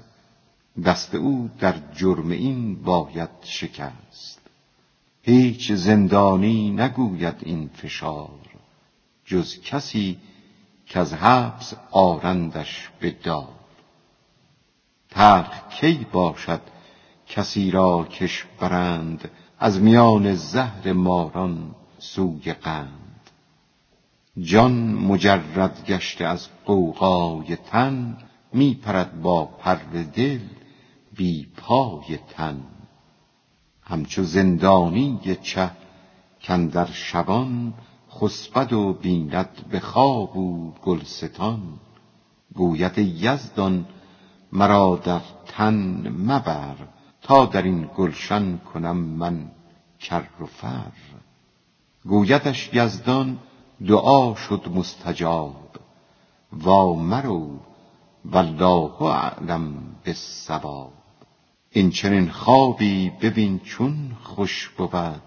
دست 0.84 1.14
او 1.14 1.50
در 1.58 1.74
جرم 1.94 2.30
این 2.30 2.82
باید 2.82 3.30
شکست. 3.42 4.45
هیچ 5.28 5.72
زندانی 5.72 6.70
نگوید 6.70 7.34
این 7.40 7.68
فشار 7.68 8.40
جز 9.24 9.60
کسی 9.60 10.18
که 10.86 10.98
از 10.98 11.14
حبس 11.14 11.74
آرندش 11.90 12.88
به 13.00 13.10
دار. 13.10 13.48
تلخ 15.10 15.68
کی 15.68 16.06
باشد 16.12 16.60
کسی 17.26 17.70
را 17.70 18.04
کش 18.04 18.44
برند 18.60 19.30
از 19.58 19.80
میان 19.80 20.34
زهر 20.34 20.92
ماران 20.92 21.74
سوی 21.98 22.52
قند. 22.52 23.30
جان 24.38 24.72
مجرد 24.94 25.84
گشته 25.86 26.24
از 26.24 26.48
قوقای 26.64 27.56
تن 27.56 28.18
می 28.52 28.74
پرد 28.74 29.22
با 29.22 29.44
پر 29.44 29.78
دل 30.14 30.40
بی 31.16 31.46
پای 31.56 32.18
تن. 32.28 32.75
همچو 33.88 34.22
زندانی 34.22 35.38
چه 35.42 35.70
کاندر 36.46 36.86
شبان 36.86 37.74
خسبد 38.10 38.72
و 38.72 38.92
بیند 38.92 39.48
به 39.70 39.80
خواب 39.80 40.36
و 40.36 40.72
گلستان. 40.84 41.60
گوید 42.54 42.98
یزدان 42.98 43.86
مرا 44.52 45.00
در 45.04 45.20
تن 45.46 46.08
مبر 46.08 46.76
تا 47.22 47.46
در 47.46 47.62
این 47.62 47.90
گلشن 47.96 48.56
کنم 48.56 48.96
من 48.96 49.50
کر 50.00 50.28
و 50.40 50.46
فر. 50.46 50.92
گویدش 52.04 52.70
یزدان 52.72 53.38
دعا 53.86 54.34
شد 54.34 54.70
مستجاب. 54.74 55.76
وا 56.52 56.94
مرو 56.94 57.50
والله 58.24 59.02
اعلم 59.02 59.96
بالصواب. 60.06 61.05
این 61.76 61.90
چنین 61.90 62.30
خوابی 62.30 63.10
ببین 63.10 63.58
چون 63.58 64.16
خوش 64.22 64.68
بود. 64.68 65.22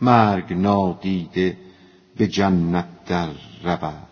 مرگ 0.00 0.52
نادیده 0.52 1.56
به 2.16 2.26
جنت 2.26 3.04
در 3.06 3.28
رود. 3.64 4.08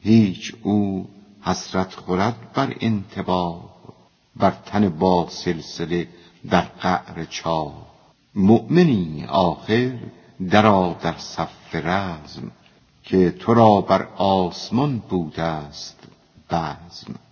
هیچ 0.00 0.54
او 0.62 1.08
حسرت 1.40 1.94
خورد 1.94 2.52
بر 2.54 2.76
انتباه 2.80 3.70
بر 4.36 4.50
تن 4.50 4.88
با 4.88 5.28
سلسله 5.30 6.08
در 6.50 6.60
قعر 6.60 7.24
چاه. 7.24 7.86
مؤمنی 8.34 9.24
آخر 9.28 9.92
درا 10.50 10.96
در 11.02 11.18
صف 11.18 11.74
رزم 11.74 12.50
که 13.02 13.30
تو 13.30 13.54
را 13.54 13.80
بر 13.80 14.08
آسمان 14.16 14.98
بوده 14.98 15.42
است 15.42 15.98
بزم. 16.50 17.27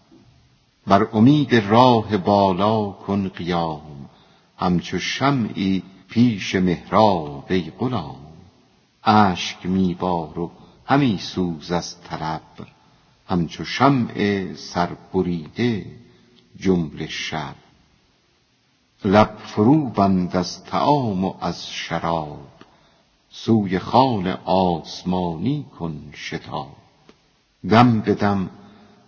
بر 0.86 1.08
امید 1.12 1.54
راه 1.54 2.16
بالا 2.16 2.90
کن 2.90 3.28
قیام 3.28 4.08
همچو 4.56 4.98
شمعی 4.98 5.82
پیش 6.08 6.54
محراب 6.54 7.44
ای 7.48 7.72
غلام. 7.78 8.26
اشک 9.04 9.66
میبار 9.66 10.38
و 10.38 10.50
همی 10.84 11.18
سوز 11.18 11.72
از 11.72 12.00
طلب 12.00 12.42
همچو 13.28 13.64
شمع 13.64 14.46
سربریده 14.54 15.86
جمله 16.56 17.06
شب. 17.08 17.54
لب 19.04 19.36
فرو 19.36 19.90
بند 19.90 20.36
از 20.36 20.64
طعام 20.64 21.24
و 21.24 21.34
از 21.40 21.70
شراب 21.70 22.48
سوی 23.30 23.78
خوان 23.78 24.26
آسمانی 24.44 25.66
کن 25.78 26.10
شتاب. 26.14 26.76
دم 27.68 28.00
به 28.00 28.14
دم 28.14 28.50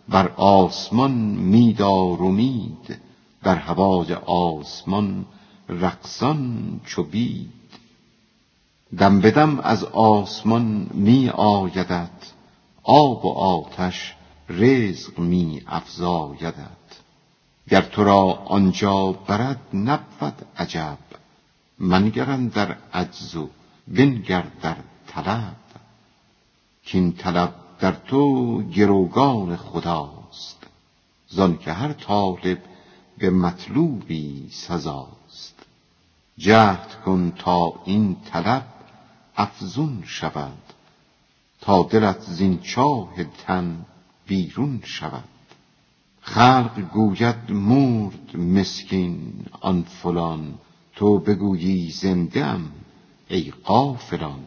بر 0.08 0.28
آسمان 0.36 1.10
می 1.36 1.72
دار 1.72 2.22
امید 2.22 2.98
در 3.42 3.54
هوای 3.54 4.14
آسمان 4.26 5.26
رقصان 5.68 6.80
چو 6.86 7.02
بید. 7.02 7.52
دم 8.98 9.20
بدم 9.20 9.60
از 9.60 9.84
آسمان 9.84 10.90
می 10.94 11.28
آیدت 11.28 12.32
آب 12.82 13.24
و 13.24 13.28
آتش 13.28 14.14
رزق 14.48 15.18
می 15.18 15.62
افزایدت 15.66 16.54
گر 17.68 17.80
تو 17.82 18.04
را 18.04 18.22
آنجا 18.32 19.12
برد 19.12 19.60
نبود 19.74 20.46
عجب 20.56 20.98
منگرن 21.78 22.48
در 22.48 22.76
عجز 22.94 23.36
و 23.36 23.48
بنگر 23.88 24.44
در 24.62 24.76
طلب. 25.06 25.56
کین 26.84 27.12
طلب 27.12 27.54
در 27.80 27.92
تو 27.92 28.62
گروگان 28.62 29.56
خداست 29.56 30.66
زان 31.28 31.58
که 31.58 31.72
هر 31.72 31.92
طالب 31.92 32.58
به 33.18 33.30
مطلوبی 33.30 34.48
سزاست. 34.50 35.54
جهد 36.38 37.02
کن 37.04 37.32
تا 37.38 37.72
این 37.84 38.16
طلب 38.32 38.66
افزون 39.36 40.02
شود 40.06 40.62
تا 41.60 41.82
دلت 41.82 42.20
زین 42.20 42.60
چاه 42.60 43.24
تن 43.24 43.86
بیرون 44.26 44.80
شود. 44.84 45.24
خلق 46.20 46.80
گوید 46.92 47.50
مرد 47.50 48.36
مسکین 48.36 49.46
آن 49.60 49.82
فلان 49.82 50.54
تو 50.96 51.18
بگویی 51.18 51.90
زنده 51.90 52.56
ای 53.28 53.52
غافلان. 53.64 54.40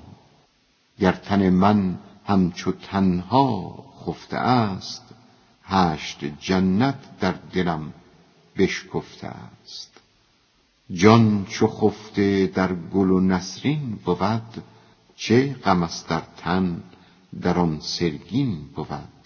گر 0.99 1.11
تن 1.11 1.49
من 1.49 1.99
همچو 2.25 2.71
تنها 2.71 3.75
خفته 4.05 4.37
است. 4.37 5.03
هشت 5.63 6.25
جنت 6.39 7.19
در 7.19 7.35
دلم 7.53 7.93
بشکفته 8.57 9.27
است. 9.27 10.01
جان 10.93 11.45
چو 11.45 11.67
خفته 11.67 12.47
در 12.47 12.73
گل 12.73 13.09
و 13.11 13.19
نسرین 13.19 13.99
بود 14.05 14.63
چه 15.15 15.53
غم 15.53 15.83
است 15.83 16.09
در 16.09 16.21
تن 16.37 16.83
در 17.41 17.59
آن 17.59 17.79
سرگین 17.79 18.59
بود. 18.75 19.21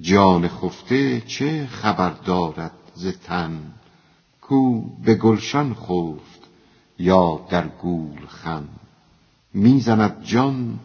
جان 0.00 0.48
خفته 0.48 1.20
چه 1.20 1.66
خبر 1.66 2.10
دارد 2.10 2.72
ز 2.94 3.06
تن؟ 3.06 3.72
کو 4.40 4.80
به 4.80 5.14
گلشن 5.14 5.74
خفت 5.74 6.48
یا 6.98 7.46
در 7.50 7.68
گولخن 7.68 8.68
می‌زند 9.54 10.24
جان 10.24 10.78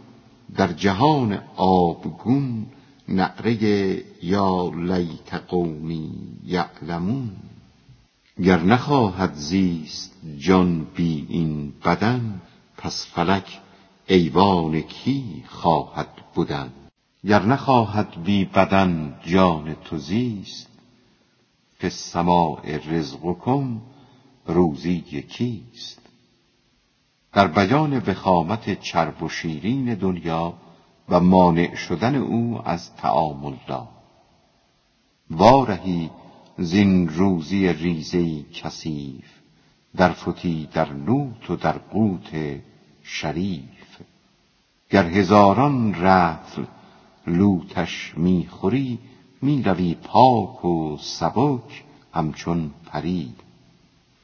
در 0.55 0.73
جهان 0.73 1.39
آبگون 1.55 2.65
نعره 3.07 3.53
یا 4.23 4.71
لیت 4.75 5.33
قومی 5.33 6.11
یعلمون. 6.45 7.31
گر 8.43 8.59
نخواهد 8.59 9.33
زیست 9.33 10.13
جان 10.37 10.87
بی 10.95 11.25
این 11.29 11.73
بدن 11.85 12.41
پس 12.77 13.05
فلک 13.05 13.59
ایوان 14.07 14.81
کی 14.81 15.43
خواهد 15.47 16.09
بودن؟ 16.35 16.69
گر 17.27 17.45
نخواهد 17.45 18.23
بی 18.23 18.45
بدن 18.45 19.15
جان 19.25 19.75
تو 19.85 19.97
زیست 19.97 20.69
فی 21.77 21.87
السماء 21.87 22.61
رزقکم 22.89 23.81
روزی 24.45 25.01
کیست 25.01 26.02
در 27.33 27.47
بیان 27.47 27.97
وخامت 27.97 28.79
چرب 28.81 29.23
و 29.23 29.29
شیرین 29.29 29.95
دنیا 29.95 30.53
و 31.09 31.19
مانع 31.19 31.75
شدن 31.75 32.15
او 32.15 32.59
از 32.65 32.95
طعام 32.95 33.45
الله. 33.45 33.87
وارهی 35.29 36.09
زین 36.57 37.09
روزی 37.09 37.73
ریزه 37.73 38.43
کثیف 38.43 39.25
در 39.97 40.09
فتی 40.09 40.69
در 40.73 40.93
لوت 40.93 41.49
و 41.49 41.55
در 41.55 41.77
قوت 41.77 42.59
شریف. 43.03 44.01
گر 44.89 45.05
هزاران 45.05 45.93
رطل 45.93 46.63
لوتش 47.27 48.13
می‌خوری 48.17 48.99
می‌روی 49.41 49.95
پاک 49.95 50.65
و 50.65 50.97
سبک 50.97 51.83
همچون 52.13 52.71
پری. 52.85 53.33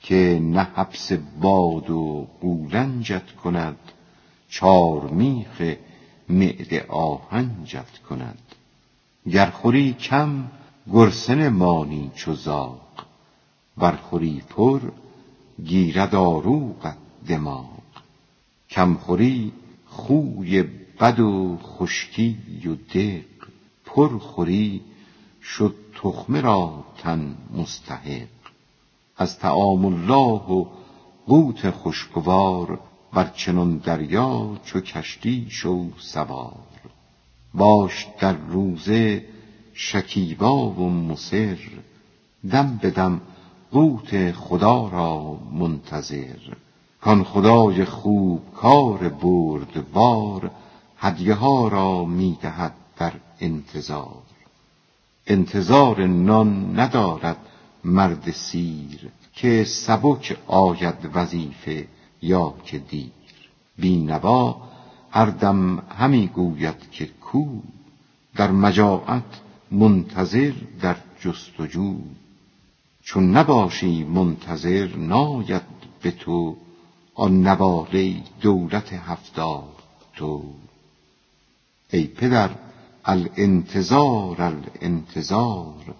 که 0.01 0.39
نه 0.43 0.63
حبس 0.75 1.11
باد 1.41 1.89
و 1.89 2.27
قولنجت 2.41 3.31
کند 3.31 3.77
چار 4.49 5.01
میخ 5.01 5.75
معده 6.29 6.85
آهنجت 6.87 7.97
کند. 8.09 8.41
گر 9.31 9.49
خوری 9.49 9.93
کم 9.93 10.51
گرسنه 10.91 11.49
مانی 11.49 12.11
چو 12.15 12.33
زاغ. 12.33 12.81
ور 13.77 13.95
خوری 13.95 14.41
پر 14.49 14.79
گیرد 15.65 16.15
آروغت 16.15 16.97
دماغ. 17.27 17.79
کم 18.69 18.93
خوری 18.93 19.51
خوی 19.85 20.63
بد 20.99 21.19
و 21.19 21.57
خشکی 21.57 22.37
و 22.65 22.75
دق. 22.75 23.25
پر 23.85 24.17
خوری 24.17 24.81
شد 25.43 25.75
تخمه 25.95 26.41
را 26.41 26.85
تن 26.97 27.35
مستحق. 27.53 28.38
از 29.19 29.39
طعام 29.39 29.85
الله 29.85 30.41
و 30.53 30.65
قوت 31.27 31.69
خوشگوار 31.69 32.79
بر 33.13 33.31
چنان 33.35 33.77
دریا 33.77 34.57
چو 34.65 34.79
کشتی 34.79 35.47
شو 35.49 35.85
سوار. 35.97 36.53
باش 37.53 38.07
در 38.21 38.33
روزه 38.33 39.25
شکیبا 39.73 40.69
و 40.69 40.89
مصر 40.89 41.57
دم 42.51 42.79
به 42.81 42.91
دم 42.91 43.21
قوت 43.71 44.31
خدا 44.31 44.87
را 44.87 45.37
منتظر. 45.51 46.53
کان 47.01 47.23
خدای 47.23 47.85
خوب 47.85 48.41
کار 48.55 49.09
بردبار 49.09 50.51
هدیه 50.97 51.33
ها 51.33 51.67
را 51.67 52.05
می 52.05 52.37
دهد 52.41 52.73
در 52.97 53.13
انتظار. 53.39 54.23
انتظار 55.27 56.05
نان 56.05 56.79
ندارد 56.79 57.48
مرد 57.83 58.31
سیر 58.31 59.09
که 59.33 59.63
سبک 59.63 60.37
آید 60.47 61.09
وظیفه 61.13 61.87
یا 62.21 62.53
که 62.65 62.77
دیر. 62.77 63.11
بینوا 63.77 64.61
هر 65.11 65.25
دم 65.25 65.79
همی 65.79 66.27
گوید 66.27 66.91
که 66.91 67.05
کو 67.05 67.45
در 68.35 68.51
مجاعت 68.51 69.41
منتظر 69.71 70.53
در 70.81 70.95
جستجو. 71.21 71.95
چون 73.03 73.37
نباشی 73.37 74.03
منتظر 74.03 74.95
ناید 74.95 75.61
به 76.01 76.11
تو 76.11 76.55
آن 77.15 77.41
نواله 77.47 78.15
دولت 78.41 78.93
هفتاد 78.93 79.75
تو. 80.15 80.43
ای 81.91 82.07
پدر 82.07 82.49
الانتظار 83.05 84.41
الانتظار. 84.41 85.95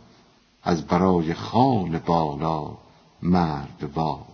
از 0.63 0.87
برای 0.87 1.33
خان 1.33 1.99
بالا 1.99 2.71
مردوار 3.21 4.25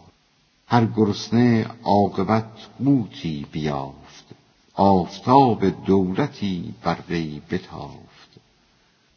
هر 0.67 0.85
گرسنه 0.85 1.65
عاقبت 1.83 2.51
قوتی 2.85 3.45
بیافت 3.51 4.25
آفتاب 4.75 5.85
دولتی 5.85 6.73
بر 6.83 6.97
وی 7.09 7.41
بتافت. 7.51 8.29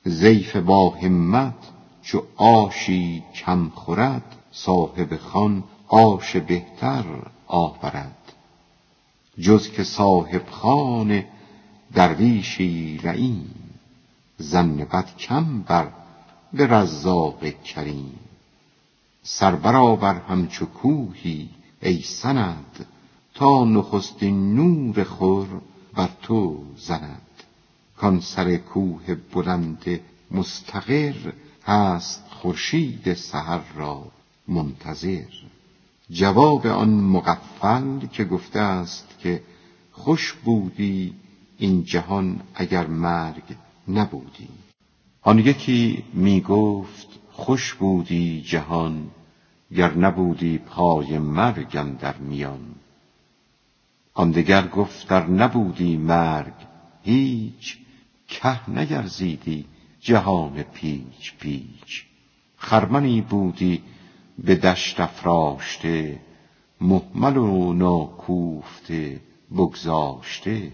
ضیف 0.08 0.56
با 0.56 0.90
همت 0.90 1.54
چو 2.02 2.22
آشی 2.36 3.22
کم 3.34 3.68
خورد 3.68 4.36
صاحب 4.52 5.16
خان 5.16 5.64
آش 5.88 6.36
بهتر 6.36 7.04
آورد. 7.46 8.32
جز 9.40 9.68
که 9.70 9.84
صاحب 9.84 10.50
خان 10.50 11.24
درویشی 11.94 13.00
لعیم 13.04 13.54
ظن 14.42 14.76
بد 14.76 15.16
کم 15.16 15.62
بر 15.62 15.88
به 16.52 16.66
رزاق 16.66 17.62
کریم. 17.62 18.18
سر 19.22 19.54
برآور 19.54 20.14
همچو 20.14 20.66
کوهی 20.66 21.48
ای 21.82 22.02
سند 22.02 22.86
تا 23.34 23.64
نخستین 23.64 24.54
نور 24.54 25.04
خور 25.04 25.46
بر 25.94 26.08
تو 26.22 26.64
زند. 26.76 27.22
کان 27.96 28.20
سر 28.20 28.56
کوه 28.56 29.14
بلند 29.14 30.00
مستقر 30.30 31.32
هست 31.66 32.24
خورشید 32.30 33.14
سحر 33.14 33.60
را 33.74 34.04
منتظر. 34.48 35.24
جواب 36.10 36.66
آن 36.66 36.88
مغفل 36.88 38.06
که 38.06 38.24
گفته 38.24 38.60
است 38.60 39.08
که 39.18 39.42
خوش 39.92 40.32
بودی 40.32 41.14
این 41.58 41.84
جهان 41.84 42.40
اگر 42.54 42.86
مرگ 42.86 43.42
نبودی. 43.88 44.48
آن 45.28 45.38
یکی 45.38 46.04
می 46.14 46.40
گفت 46.40 47.08
خوش 47.32 47.74
بودی 47.74 48.42
جهان 48.42 49.10
گر 49.76 49.94
نبودی 49.94 50.58
پای 50.58 51.18
مرگ 51.18 51.98
در 51.98 52.16
میان. 52.16 52.60
آن 54.14 54.30
دگر 54.30 54.66
گفت 54.66 55.12
ار 55.12 55.26
نبودی 55.26 55.96
مرگ 55.96 56.52
هیچ 57.02 57.78
که 58.28 58.70
نگرزیدی 58.70 59.64
جهان 60.00 60.62
پیچ 60.62 61.34
پیچ. 61.40 62.04
خرمنی 62.56 63.20
بودی 63.20 63.82
به 64.38 64.54
دشت 64.54 65.00
افراشته 65.00 66.20
محمل 66.80 67.36
و 67.36 67.72
ناکوفته 67.72 69.20
بگذاشته. 69.50 70.72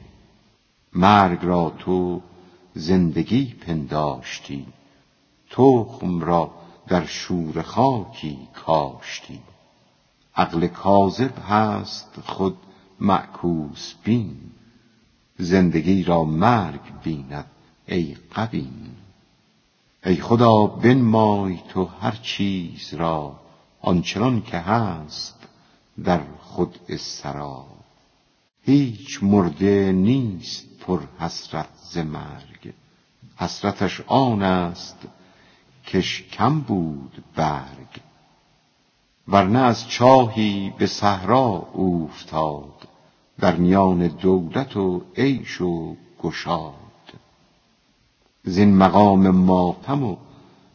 مرگ 0.93 1.39
را 1.43 1.73
تو 1.79 2.23
زندگی 2.75 3.55
پنداشتی 3.61 4.67
تخم 5.51 6.21
را 6.21 6.51
در 6.89 7.07
شور 7.07 7.63
خاکی 7.63 8.39
کاشتی 8.55 9.41
عقل 10.37 10.67
کاذب 10.67 11.39
هست 11.49 12.21
خود 12.27 12.57
معکوس 13.01 13.95
بین. 14.05 14.37
زندگی 15.39 16.03
را 16.03 16.25
مرگ 16.25 16.81
بیند 17.03 17.47
ای 17.87 18.17
قبین 18.35 18.91
ای 20.05 20.17
خدا 20.17 20.67
بنمای 20.67 21.59
تو 21.69 21.85
هر 21.85 22.19
چیز 22.23 22.95
را 22.95 23.41
آنچنان 23.81 24.43
که 24.43 24.59
هست 24.59 25.49
در 26.05 26.21
خود 26.41 26.97
سرا 26.97 27.67
هیچ 28.67 29.23
مرده 29.23 29.93
نیست 29.93 30.67
پر 30.81 31.01
حسرت 31.19 31.69
ز 31.91 31.99
مرگ. 31.99 32.73
حسرتش 33.37 34.01
آن 34.07 34.43
است 34.43 34.99
کش 35.87 36.23
کم 36.23 36.61
بود 36.61 37.25
برگ. 37.37 38.01
ورنه 39.29 39.59
از 39.59 39.89
چاهی 39.89 40.73
به 40.79 40.87
صحرا 40.87 41.69
اوفتاد 41.73 42.89
در 43.39 43.57
میان 43.57 44.07
دولت 44.07 44.77
و 44.77 45.03
عیش 45.17 45.61
و 45.61 45.97
گشاد. 46.23 46.75
زین 48.43 48.77
مقام 48.77 49.31
ماتم 49.31 50.03
و 50.03 50.17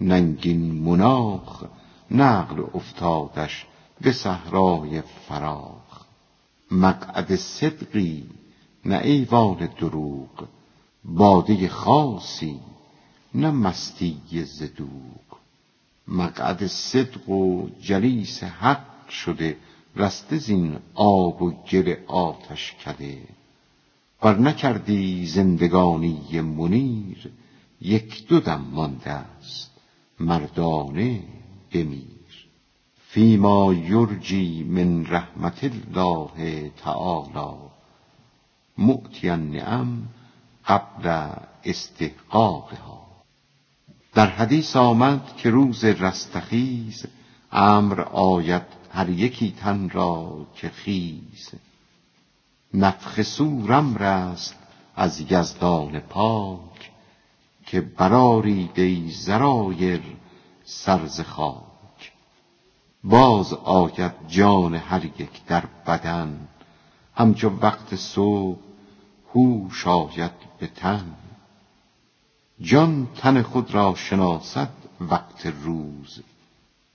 ننگین 0.02 0.84
مناخ 0.84 1.63
نقل 2.12 2.63
افتادش 2.73 3.65
به 4.02 4.12
صحرای 4.12 5.02
فراخ. 5.02 6.08
مقعد 6.71 7.36
صدقی 7.36 8.23
نه 8.86 8.97
ایوان 8.97 9.69
دروغ. 9.79 10.47
باده 11.05 11.69
خاصی 11.69 12.60
نه 13.36 13.51
مستی 13.51 14.17
زدوغ. 14.45 15.39
مقعد 16.08 16.67
صدق 16.67 17.29
و 17.29 17.69
جلیس 17.82 18.43
حق 18.43 19.10
شده 19.10 19.58
رسته 19.95 20.38
زین 20.38 20.77
آب 20.93 21.41
و 21.41 21.51
گل 21.51 21.95
آتش 22.08 22.73
کده. 22.86 23.17
ور 24.23 24.39
نکردی 24.39 25.25
زندگانی 25.25 26.41
منیر 26.41 27.32
یک 27.82 28.27
دو 28.27 28.39
دم 28.39 28.62
مانده 28.62 29.12
است 29.12 29.71
مردانه 30.19 31.23
بمیر. 31.71 32.18
فیما 33.11 33.73
یرجی 33.73 34.63
من 34.63 35.05
رحمت 35.05 35.63
الله 35.63 36.69
تعالی. 36.69 37.57
معطی 38.77 39.29
النعم 39.29 40.07
قبل 40.67 41.31
استحقاقها. 41.63 43.05
در 44.13 44.25
حدیث 44.25 44.75
آمد 44.75 45.35
که 45.37 45.49
روز 45.49 45.83
رستخیز 45.83 47.05
امر 47.51 48.01
آید 48.01 48.65
هر 48.91 49.09
یکی 49.09 49.51
تن 49.51 49.89
را 49.89 50.47
که 50.55 50.69
خیز. 50.69 51.51
نفخ 52.73 53.21
صور 53.21 53.73
امر 53.73 54.03
است 54.03 54.55
از 54.95 55.21
یزدان 55.31 55.99
پاک 55.99 56.91
که 57.65 57.81
برآرید 57.81 58.79
ای 58.79 59.11
ذرایر 59.11 60.01
سر 60.63 61.05
ز 61.05 61.21
خاک. 61.21 61.68
باز 63.03 63.53
آید 63.53 64.12
جان 64.27 64.75
هر 64.75 65.05
یک 65.05 65.45
در 65.47 65.63
بدن. 65.88 66.47
همچو 67.15 67.49
وقت 67.49 67.95
صبح 67.95 68.59
هوش 69.33 69.88
آید 69.88 70.31
به 70.59 70.67
تن. 70.67 71.15
جان 72.62 73.07
تن 73.17 73.41
خود 73.41 73.73
را 73.73 73.95
شناسد 73.95 74.69
وقت 75.01 75.45
روز. 75.45 76.19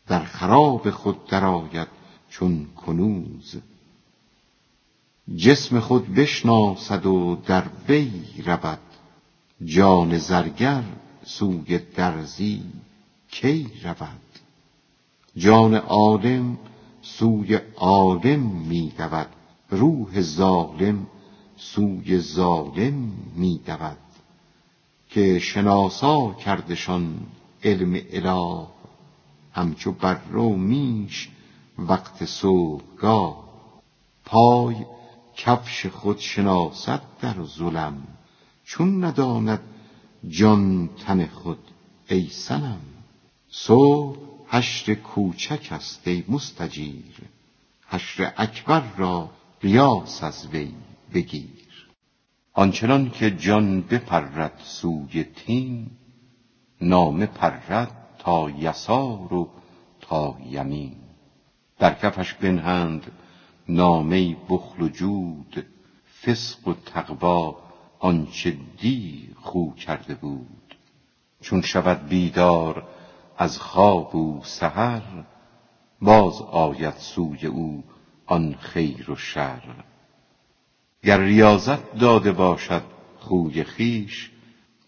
در 0.06 0.24
خراب 0.24 0.90
خود 0.90 1.26
درآید 1.26 1.88
چون 2.30 2.66
کنوز. 2.76 3.56
جسم 5.36 5.80
خود 5.80 6.14
بشناسد 6.14 7.06
و 7.06 7.36
در 7.46 7.64
وی 7.88 8.24
رود. 8.46 8.78
جان 9.64 10.18
زرگر 10.18 10.82
سوی 11.24 11.78
درزی 11.78 12.62
کی 13.28 13.70
رود؟ 13.84 14.33
جان 15.36 15.74
عالم 15.74 16.58
سوی 17.02 17.58
عالم 17.76 18.40
می 18.40 18.92
دود 18.98 19.26
روح 19.70 20.20
ظالم 20.20 21.06
سوی 21.56 22.18
ظالم 22.18 23.12
می 23.36 23.60
دود 23.66 23.98
که 25.08 25.38
شناسا 25.38 26.32
کردشان 26.32 27.18
علم 27.64 28.00
اله 28.10 28.66
همچو 29.52 29.92
بره 29.92 30.40
و 30.40 30.48
میش 30.48 31.28
وقت 31.78 32.24
صبحگاه. 32.24 33.44
پای 34.24 34.76
کفش 35.36 35.86
خود 35.86 36.18
شناسد 36.18 37.02
در 37.20 37.44
ظلم 37.44 38.02
چون 38.64 39.04
نداند 39.04 39.60
جان 40.28 40.90
تن 41.06 41.26
خود 41.26 41.58
ای 42.08 42.28
صنم. 42.28 42.80
صبح 43.48 44.33
حشر 44.54 44.94
کوچک 44.94 45.68
است 45.70 46.08
ای 46.08 46.24
مستجیر. 46.28 47.14
حشر 47.88 48.32
اکبر 48.36 48.82
را 48.96 49.30
قیاس 49.60 50.24
از 50.24 50.46
وی 50.46 50.74
بگیر. 51.14 51.88
آنچنان 52.52 53.10
که 53.10 53.30
جان 53.30 53.80
بپرد 53.80 54.60
سوی 54.64 55.24
تین 55.24 55.90
نامه 56.80 57.26
پرد 57.26 58.16
تا 58.18 58.50
یسار 58.50 59.34
و 59.34 59.48
تا 60.00 60.38
یمین. 60.50 60.96
در 61.78 61.94
کفش 61.94 62.32
بنهند 62.34 63.12
نامه 63.68 64.36
بخل 64.48 64.82
و 64.82 64.88
جود 64.88 65.66
فسق 66.22 66.68
و 66.68 66.74
تقوا 66.74 67.56
آنچه 67.98 68.56
دی 68.80 69.28
خو 69.40 69.70
کرده 69.70 70.14
بود. 70.14 70.74
چون 71.40 71.62
شود 71.62 72.08
بیدار 72.08 72.86
از 73.38 73.58
خواب 73.58 74.14
و 74.14 74.40
سحر 74.44 75.24
باز 76.02 76.42
آید 76.42 76.94
سوی 76.94 77.46
او 77.46 77.84
آن 78.26 78.54
خیر 78.60 79.10
و 79.10 79.16
شر. 79.16 79.62
گر 81.02 81.20
ریاضت 81.20 81.94
داده 81.98 82.32
باشد 82.32 82.82
خوی 83.18 83.64
خویش 83.64 84.30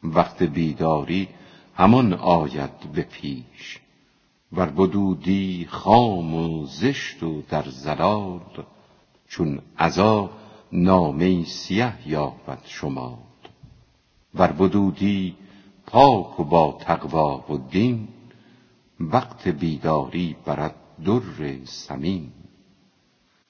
وقت 0.02 0.42
بیداری 0.42 1.28
همان 1.74 2.12
آید 2.12 2.92
به 2.92 3.02
پیش. 3.02 3.80
ور 4.52 4.66
بدو 4.66 5.14
دی 5.14 5.66
خام 5.70 6.34
و 6.34 6.66
زشت 6.66 7.22
و 7.22 7.42
در 7.48 7.64
ضلال 7.68 8.64
چون 9.28 9.60
عزا 9.78 10.30
نامه 10.72 11.44
سیه 11.44 11.92
یابد 12.06 12.62
شماد 12.64 13.18
ور 14.34 14.52
بدو 14.52 14.90
دی 14.90 15.36
پاک 15.86 16.40
و 16.40 16.44
با 16.44 16.78
تقوا 16.80 17.52
و 17.52 17.56
دین 17.70 18.08
وقت 19.00 19.48
بیداری 19.48 20.36
برد 20.46 20.74
در 21.04 21.64
ثمین 21.64 22.32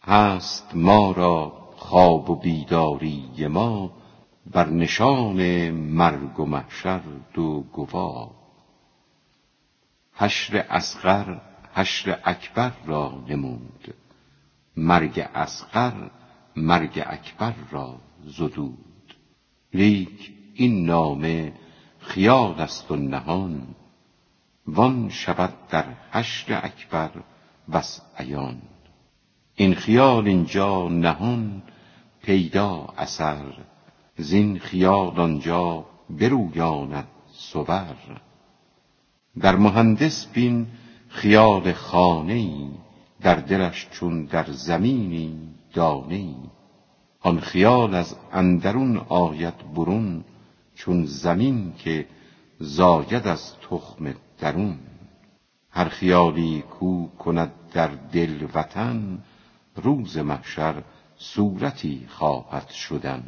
هست 0.03 0.75
ما 0.75 1.13
را 1.13 1.67
خواب 1.77 2.31
و 2.31 2.37
بیداری 2.37 3.47
ما 3.49 3.93
بر 4.53 4.69
نشان 4.71 5.71
مرگ 5.71 6.41
و 6.41 6.45
محشر 6.45 7.01
دو 7.35 7.61
گواه. 7.61 8.31
حشر 10.13 10.67
اصغر 10.69 11.41
حشر 11.75 12.21
اکبر 12.25 12.73
را 12.87 13.25
نمود. 13.29 13.95
مرگ 14.77 15.29
اصغر 15.35 16.11
مرگ 16.57 17.05
اکبر 17.07 17.55
را 17.71 18.01
زدود. 18.25 19.15
لیک 19.75 20.33
این 20.55 20.87
نامه 20.87 21.53
خیال 21.99 22.61
است 22.61 22.91
و 22.91 22.97
نهان. 22.97 23.67
وان 24.67 25.09
شود 25.09 25.55
در 25.71 25.85
حشر 26.11 26.61
اکبر 26.63 27.11
بس 27.73 28.01
عیان. 28.19 28.63
این 29.55 29.75
خیال 29.75 30.27
اینجا 30.27 30.89
نهان 30.89 31.63
پیدا 32.23 32.95
اثر. 32.99 33.45
زین 34.17 34.59
خیال 34.59 35.21
آنجا 35.21 35.85
برویاند 36.11 37.09
صور. 37.33 37.97
در 39.41 39.57
مهندس 39.57 40.27
بین 40.27 40.67
خیال 41.09 41.73
خانه 41.73 42.69
در 43.21 43.35
دلش 43.35 43.89
چون 43.91 44.25
در 44.25 44.45
زمینی 44.51 45.39
دانه 45.75 46.35
آن 47.21 47.41
خیال 47.41 47.95
از 47.95 48.17
اندرون 48.33 48.97
آید 48.97 49.75
برون 49.75 50.25
چون 50.75 51.05
زمین 51.05 51.73
که 51.79 52.07
زاید 52.59 53.27
از 53.27 53.53
تخم 53.71 54.15
درون 54.39 54.79
هر 55.71 55.89
خیالی 55.89 56.63
کو 56.63 57.07
کند 57.07 57.53
در 57.73 57.89
دل 58.13 58.47
وطن 58.55 59.19
روز 59.77 60.19
محشر 60.19 60.83
صورتی 61.17 62.07
خواهد 62.09 62.69
شدن. 62.71 63.25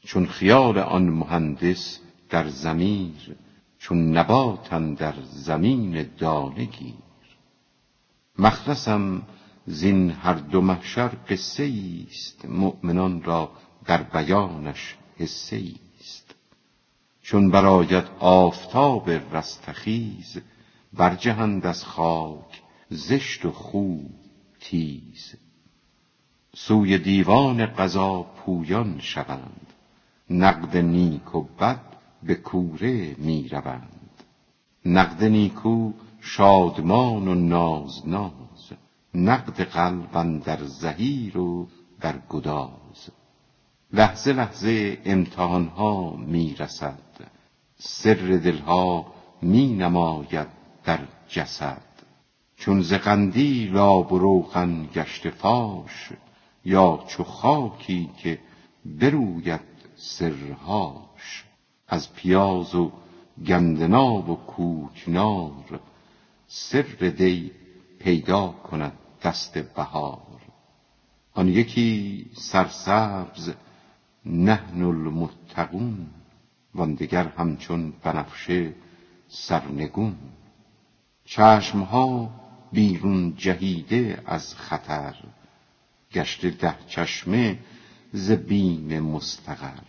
چون 0.00 0.26
خیال 0.26 0.78
آن 0.78 1.08
مهندس 1.08 1.98
در 2.30 2.48
زمیر 2.48 3.36
چون 3.78 4.18
نباتن 4.18 4.94
در 4.94 5.14
زمین 5.22 6.10
دانه 6.18 6.64
گیر. 6.64 6.94
مخلصم 8.38 9.22
زین 9.66 10.10
هر 10.10 10.34
دو 10.34 10.60
محشر 10.60 11.10
قصه 11.28 11.72
است 12.10 12.44
مؤمنان 12.44 13.22
را 13.22 13.50
در 13.86 14.02
بیانش 14.02 14.96
است 15.20 15.81
چون 17.32 17.50
برآید 17.50 18.04
آفتاب 18.18 19.10
رستخیز 19.10 20.40
برجهند 20.92 21.66
از 21.66 21.84
خاک 21.84 22.62
زشت 22.90 23.44
و 23.44 23.50
خوب 23.52 24.10
تیز. 24.60 25.34
سوی 26.54 26.98
دیوان 26.98 27.66
قضا 27.66 28.22
پویان 28.22 29.00
شوند 29.00 29.66
نقد 30.30 30.76
نیک 30.76 31.34
و 31.34 31.42
بد 31.42 31.80
به 32.22 32.34
کوره 32.34 33.14
می 33.18 33.48
روند 33.48 34.22
نقد 34.86 35.24
نیکو 35.24 35.92
شادمان 36.20 37.28
و 37.28 37.34
نازناز 37.34 38.72
نقد 39.14 39.60
قلب 39.60 40.42
در 40.44 40.64
زهیر 40.64 41.38
و 41.38 41.68
در 42.00 42.18
گداز. 42.28 42.81
لحظه 43.92 44.32
لحظه 44.32 44.98
امتحان 45.04 45.66
ها 45.66 46.16
می 46.16 46.54
رسد 46.58 46.98
سر 47.76 48.40
دلها 48.44 49.06
می 49.42 49.74
نماید 49.74 50.46
در 50.84 50.98
جسد. 51.28 51.82
چون 52.56 52.82
ز 52.82 52.92
قندیل 52.92 53.76
آب 53.76 54.12
و 54.12 54.18
روغن 54.18 54.88
گشته 54.94 55.30
فاش 55.30 56.08
یا 56.64 57.04
چو 57.08 57.24
خاکی 57.24 58.10
که 58.18 58.38
بروید 58.84 59.60
سرهاش. 59.96 61.44
از 61.88 62.14
پیاز 62.14 62.74
و 62.74 62.92
گندناب 63.46 64.30
و 64.30 64.36
کوکنار 64.36 65.80
سر 66.46 66.82
دی 67.18 67.50
پیدا 67.98 68.48
کند 68.48 68.92
دست 69.22 69.58
بهار. 69.58 70.40
آن 71.34 71.48
یکی 71.48 72.26
سرسبز 72.34 73.54
نحن 74.26 74.82
المتقون 74.82 76.06
وان 76.74 76.94
دگر 76.94 77.28
همچون 77.28 77.92
بنفشه 78.02 78.74
سرنگون. 79.28 80.16
چشمها 81.24 82.30
بیرون 82.72 83.34
جهیده 83.36 84.22
از 84.26 84.54
خطر 84.54 85.14
گشته 86.12 86.50
ده 86.50 86.74
چشمه 86.86 87.58
ز 88.12 88.30
بیم 88.30 89.00
مستقر. 89.00 89.82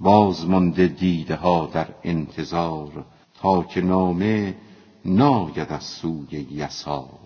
باز 0.00 0.46
مانده 0.46 0.86
دیده 0.86 1.36
ها 1.36 1.70
در 1.74 1.88
انتظار 2.04 3.04
تا 3.40 3.62
که 3.62 3.80
نامه 3.80 4.56
ناید 5.04 5.72
از 5.72 5.84
سوی 5.84 6.46
یسار. 6.50 7.18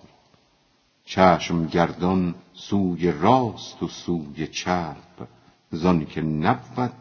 چشم 1.04 1.66
گردان 1.66 2.34
سوی 2.54 3.12
راست 3.12 3.82
و 3.82 3.88
سوی 3.88 4.46
چپ 4.46 4.96
زان 5.76 6.06
که 6.06 6.20
نبود 6.20 6.92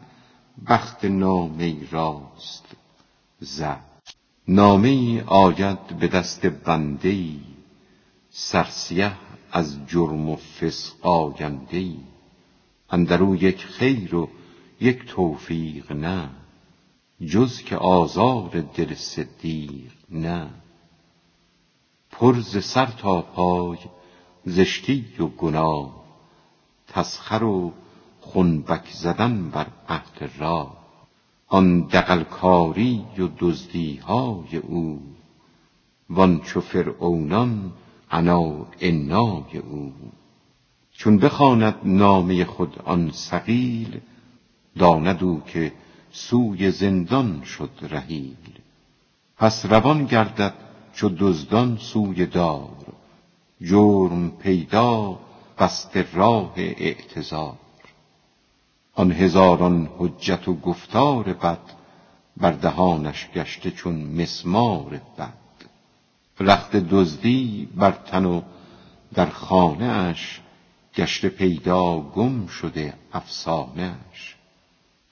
بخت 0.68 1.04
نامه 1.04 1.90
راست 1.90 2.66
زد. 3.40 3.84
نامه 4.48 5.22
آید 5.24 5.86
به 5.86 6.08
دست 6.08 6.46
بنده 6.46 7.08
ای 7.08 7.40
سرسیه 8.30 9.12
از 9.52 9.86
جرم 9.86 10.28
و 10.28 10.36
فسق 10.36 11.06
آینده 11.06 11.76
ای 11.76 11.98
اندرو 12.90 13.36
یک 13.36 13.64
خیر 13.64 14.14
و 14.14 14.28
یک 14.80 15.04
توفیق 15.06 15.92
نه 15.92 16.30
جز 17.26 17.60
که 17.60 17.76
آزار 17.76 18.60
دل 18.74 18.94
صدیق 18.94 19.92
نه. 20.10 20.50
پر 22.10 22.40
ز 22.40 22.64
سر 22.64 22.86
تا 22.86 23.22
پای 23.22 23.78
زشتی 24.44 25.04
و 25.18 25.26
گناه 25.26 26.04
تسخر 26.88 27.44
و 27.44 27.72
خنبک 28.32 28.88
زدن 28.92 29.50
بر 29.50 29.66
عهد 29.88 30.30
راه 30.38 30.86
آن 31.48 31.80
دغلکاری 31.80 33.04
و 33.18 33.28
دزدی 33.38 33.96
های 33.96 34.56
او. 34.56 35.00
وان 36.10 36.40
چو 36.40 36.60
فرعونان 36.60 37.72
انا 38.10 38.66
انای 38.80 39.58
او. 39.70 39.92
چون 40.92 41.18
بخواند 41.18 41.74
نامه 41.84 42.44
خود 42.44 42.82
آن 42.84 43.10
ثقیل 43.10 44.00
داند 44.78 45.24
او 45.24 45.42
که 45.46 45.72
سوی 46.10 46.70
زندان 46.70 47.42
شد 47.42 47.70
رهیل. 47.82 48.58
پس 49.36 49.66
روان 49.66 50.04
گردد 50.04 50.54
چو 50.92 51.08
دزدان 51.08 51.76
سوی 51.76 52.26
دار. 52.26 52.86
جرم 53.60 54.30
پیدا 54.30 55.18
بسته 55.58 56.06
راه 56.12 56.52
اعتذار. 56.56 57.56
آن 58.96 59.12
هزاران 59.12 59.88
حجت 59.98 60.48
و 60.48 60.54
گفتار 60.54 61.32
بد 61.32 61.58
بر 62.36 62.52
دهانش 62.52 63.28
گشته 63.34 63.70
چون 63.70 63.94
مسمار 63.94 65.00
بد. 65.18 65.32
رخت 66.40 66.76
دزدی 66.76 67.68
بر 67.76 67.90
تن 67.90 68.24
و 68.24 68.42
در 69.14 69.26
خانه 69.26 69.84
اش 69.84 70.40
گشته 70.94 71.28
پیدا 71.28 72.00
گم 72.00 72.46
شده 72.46 72.94
افسانه 73.12 73.94
اش 74.12 74.36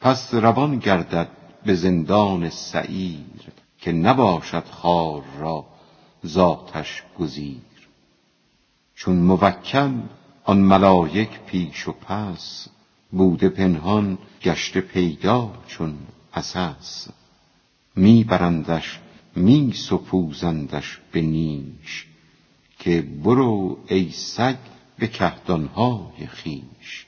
پس 0.00 0.34
روان 0.34 0.78
گردد 0.78 1.28
به 1.66 1.74
زندان 1.74 2.50
سعیر 2.50 3.52
که 3.78 3.92
نباشد 3.92 4.64
خار 4.64 5.22
را 5.38 5.64
ذاتش 6.26 7.02
گزیر. 7.18 7.88
چون 8.94 9.16
موکل 9.16 10.00
آن 10.44 10.58
ملایک 10.58 11.40
پیش 11.40 11.88
و 11.88 11.92
پس 11.92 12.68
بوده 13.16 13.48
پنهان 13.48 14.18
گشته 14.42 14.80
پیدا 14.80 15.52
چون 15.66 15.94
عسس 16.34 17.08
می 17.96 18.24
برندش 18.24 19.00
می 19.36 19.72
سپوزندش 19.72 21.00
به 21.12 21.20
نیش 21.20 22.06
که 22.78 23.02
برو 23.02 23.78
ای 23.88 24.10
سگ 24.10 24.56
به 24.98 25.06
کهدانهای 25.08 26.26
خویش. 26.26 27.06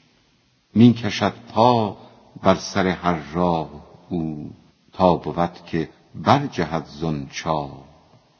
می 0.75 0.95
کشد 0.95 1.33
پا 1.49 1.97
بر 2.42 2.55
سر 2.55 2.87
هر 2.87 3.33
راه 3.33 3.71
او 4.09 4.51
تا 4.92 5.16
بود 5.16 5.64
که 5.66 5.88
برجهد 6.14 6.87
زان 6.87 7.29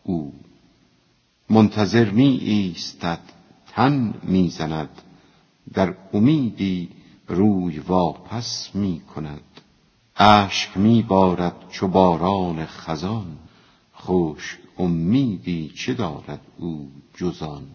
او. 0.03 0.33
منتظر 1.51 2.11
می 2.11 2.39
ایستد 2.43 3.21
تن 3.73 4.15
می 4.23 4.51
زند 4.51 5.03
در 5.73 5.95
امیدی 6.13 6.89
روی 7.29 7.79
واپس 7.79 8.71
می 8.75 9.01
کند. 9.15 9.41
اشک 10.17 10.77
می 10.77 11.03
بارد 11.03 11.55
چو 11.71 11.89
باران 11.89 12.67
خزان. 12.67 13.37
خشک 13.97 14.59
امیدی 14.79 15.73
چه 15.77 15.95
دارد 15.95 16.41
او 16.59 16.91
جزان؟ 17.15 17.67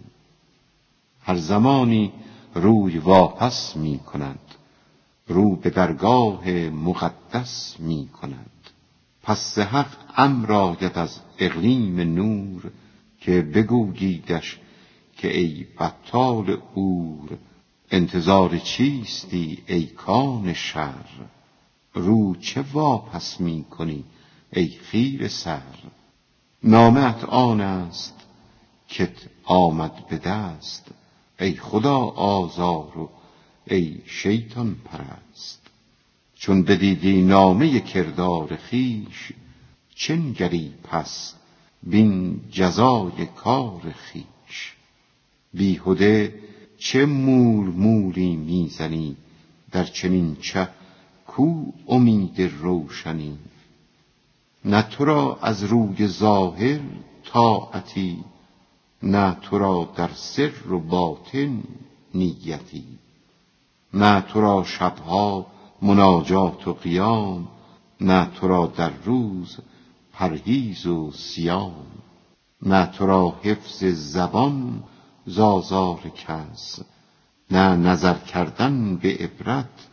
هر 1.22 1.36
زمانی 1.36 2.12
روی 2.54 2.98
واپس 2.98 3.76
می 3.76 4.00
کند 4.00 4.40
رو 5.28 5.56
به 5.56 5.70
درگاه 5.70 6.50
مقدس 6.70 7.76
می 7.80 8.08
کند. 8.08 8.50
پس 9.24 9.60
حق 9.60 9.98
امر 10.18 10.52
آید 10.52 10.98
از 10.98 11.20
اقلیم 11.40 12.00
نور 12.00 12.72
که 13.20 13.42
بگوییدش 13.42 14.60
که 15.18 15.38
ای 15.38 15.66
بطال 15.80 16.58
اور 16.76 17.38
انتظار 17.92 18.58
چیستی 18.58 19.64
ای 19.68 19.86
کان 19.86 20.54
شر؟ 20.54 21.06
رو 21.94 22.36
چه 22.36 22.64
واپس 22.74 23.40
می 23.40 23.64
کنی 23.64 24.04
ای 24.54 24.68
خیر 24.68 25.28
سر؟ 25.28 25.62
نامت 26.64 27.24
آن 27.24 27.62
است 27.62 28.16
کت 28.90 29.18
آمد 29.44 30.08
به 30.08 30.18
دست 30.18 30.88
ای 31.40 31.54
خدا 31.54 31.98
آزار 32.16 32.98
و 32.98 33.10
ای 33.68 34.02
شیطان 34.06 34.76
پرست. 34.86 35.62
چون 36.36 36.64
بدیدی 36.64 37.22
نامه 37.22 37.80
کردار 37.80 38.56
خیش 38.56 39.32
چنگری 39.96 40.74
پس 40.84 41.34
بین 41.84 42.42
جزای 42.52 43.26
کار 43.36 43.82
خیش 43.92 44.76
بیهده 45.54 46.34
چه 46.84 47.06
مول 47.06 47.68
مولی 47.68 48.36
می‌زنی؟ 48.36 49.18
در 49.72 49.84
چنین 49.84 50.38
چه 50.42 50.70
کو 51.28 51.66
امید 51.88 52.42
روشنی؟ 52.42 53.38
نه 54.66 54.82
تو 54.82 55.06
را 55.06 55.40
از 55.42 55.64
روی 55.64 56.08
ظاهر 56.08 56.80
طاعتی 57.24 58.24
نه 59.04 59.38
تو 59.42 59.58
را 59.58 59.90
در 59.96 60.10
سر 60.14 60.68
و 60.72 60.80
باطن 60.80 61.64
نیتی. 62.14 62.84
نه 63.94 64.22
تو 64.22 64.42
را 64.42 64.64
شبها 64.64 65.48
مناجات 65.82 66.68
و 66.68 66.74
قیام 66.74 67.48
نه 68.02 68.26
تو 68.26 68.48
را 68.48 68.74
در 68.78 68.92
روز 69.06 69.58
پرهیز 70.14 70.86
و 70.86 71.12
سیام. 71.12 71.86
نه 72.62 72.86
تو 72.86 73.06
را 73.06 73.36
حفظ 73.44 73.84
زبان 73.84 74.84
زازار 75.26 76.00
کس. 76.00 76.80
نه 77.52 77.76
نظر 77.76 78.14
کردن 78.14 78.96
به 78.96 79.10
عبرت 79.10 79.88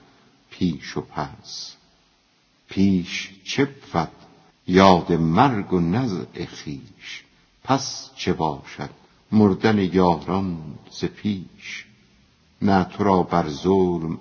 پیش 0.50 0.96
و 0.96 1.00
پس. 1.00 1.76
پیش 2.68 3.30
چه 3.44 3.64
بود؟ 3.64 4.08
یاد 4.66 5.12
مرگ 5.12 5.72
و 5.72 5.80
نزع 5.80 6.46
خویش. 6.46 7.24
پس 7.64 8.10
چه 8.16 8.32
باشد 8.32 8.90
مردن 9.32 9.78
یاران 9.78 10.58
ز 10.90 11.04
پیش؟ 11.04 11.86
نه 12.62 12.84
تو 12.84 13.04
را 13.04 13.22
بر 13.22 13.48
ظلم 13.48 14.18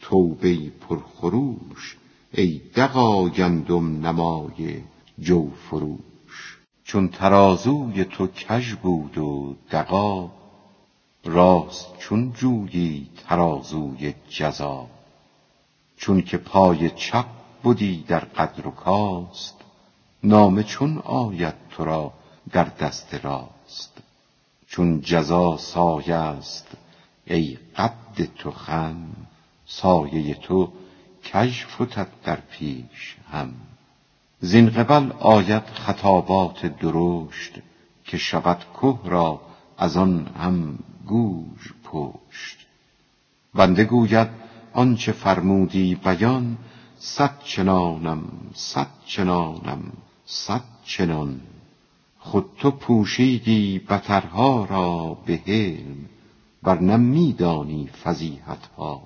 توبه 0.00 0.70
پرخروش 0.70 1.96
ای 2.32 2.60
دغا 2.74 3.28
گندم 3.28 4.06
نمای 4.06 4.82
جو 5.18 5.50
فروش 5.50 6.58
چون 6.84 7.08
ترازوی 7.08 8.04
تو 8.04 8.26
کژ 8.26 8.74
بود 8.74 9.18
و 9.18 9.56
دغا 9.70 10.32
راست 11.24 11.98
چون 11.98 12.32
جویی 12.32 13.10
ترازوی 13.28 14.14
جزا 14.28 14.86
چون 15.96 16.22
که 16.22 16.36
پای 16.36 16.90
چپ 16.90 17.26
بدی 17.64 18.04
در 18.08 18.20
قدر 18.20 18.66
و 18.66 18.70
کاست 18.70 19.54
نامه 20.22 20.62
چون 20.62 20.98
آید 20.98 21.54
تو 21.70 21.84
را 21.84 22.12
در 22.52 22.64
دست 22.64 23.14
راست. 23.14 23.92
چون 24.66 25.00
جزا 25.00 25.56
سایه 25.56 26.14
است 26.14 26.66
ای 27.24 27.58
قد 27.76 28.24
تو 28.38 28.50
خم 28.50 29.06
سایه 29.66 30.34
تو 30.34 30.72
کژ 31.24 31.64
فتد 31.64 32.08
در 32.24 32.36
پیش 32.36 33.16
هم. 33.32 33.52
زین 34.40 34.70
قبل 34.70 35.12
آید 35.18 35.66
خطابات 35.66 36.66
درشت 36.66 37.52
که 38.04 38.18
شود 38.18 38.64
که 38.80 38.98
را 39.04 39.40
از 39.78 39.96
آن 39.96 40.26
هم 40.26 40.78
گوژ 41.10 41.72
پشت. 41.84 42.66
بنده 43.54 43.84
گوید 43.84 44.28
آنچه 44.72 45.12
فرمودی 45.12 45.94
بیان 45.94 46.58
صد 46.98 47.42
چنانم 47.44 48.22
صد 48.54 48.90
چنانم 49.06 49.92
صد 50.24 50.64
چنان. 50.84 51.40
خود 52.18 52.50
تو 52.58 52.70
پوشیدی 52.70 53.78
بترها 53.78 54.64
را 54.64 55.18
به 55.26 55.40
حلم 55.46 55.96
ورنه 56.62 56.96
می 56.96 57.32
دانی 57.32 57.88
فضیحتها 58.04 59.02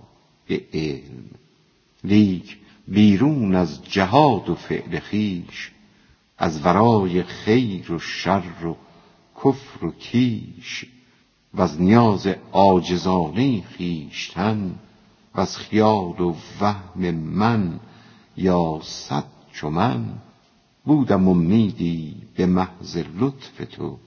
به 0.46 0.64
علم. 0.72 1.24
لیک 2.04 2.58
بیرون 2.88 3.54
از 3.54 3.84
جهاد 3.84 4.48
و 4.48 4.54
فعل 4.54 4.98
خویش 4.98 5.72
از 6.38 6.66
ورای 6.66 7.22
خیر 7.22 7.92
و 7.92 7.98
شر 7.98 8.66
و 8.66 8.76
کفر 9.44 9.84
و 9.84 9.92
کیش. 9.92 10.86
وز 11.56 11.80
نیاز 11.80 12.26
عاجزانه 12.52 13.62
خویشتن 13.76 14.74
وز 15.34 15.56
خیال 15.56 16.20
و 16.20 16.34
وهم 16.60 17.10
من 17.14 17.80
یا 18.36 18.80
صد 18.82 19.24
چو 19.52 19.70
من 19.70 20.04
بودم 20.84 21.28
امیدی 21.28 22.14
به 22.36 22.46
محض 22.46 22.96
لطف 22.96 23.76
تو 23.76 23.98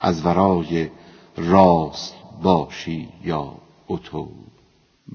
از 0.00 0.26
ورای 0.26 0.88
راست 1.36 2.14
باشی 2.42 3.08
یا 3.24 3.54
عتو 3.90 4.28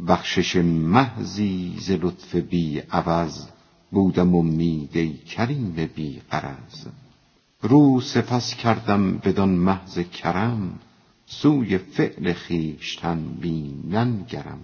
بخشش 0.07 0.55
محضی 0.65 1.75
ز 1.79 1.91
لطف 1.91 2.35
بی 2.35 2.79
عوض 2.79 3.47
بودم 3.91 4.35
امید 4.35 5.25
کریم 5.25 5.89
بی 5.95 6.21
غرض. 6.31 6.87
رو 7.61 8.01
سپس 8.01 8.55
کردم 8.55 9.17
بدان 9.17 9.49
محض 9.49 9.99
کرم 9.99 10.79
سوی 11.33 11.77
فعل 11.77 12.33
خویشتن 12.33 13.37
بی 13.41 13.73
ننگرم 13.89 14.59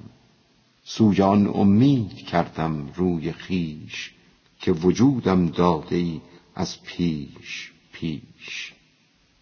سوی 0.84 1.22
آن 1.22 1.48
امید 1.48 2.14
کردم 2.14 2.90
روی 2.96 3.32
خویش 3.32 4.12
که 4.60 4.72
وجودم 4.72 5.48
داده 5.48 5.96
ای 5.96 6.22
از 6.56 6.84
پیش 6.84 7.72
پیش. 7.92 8.74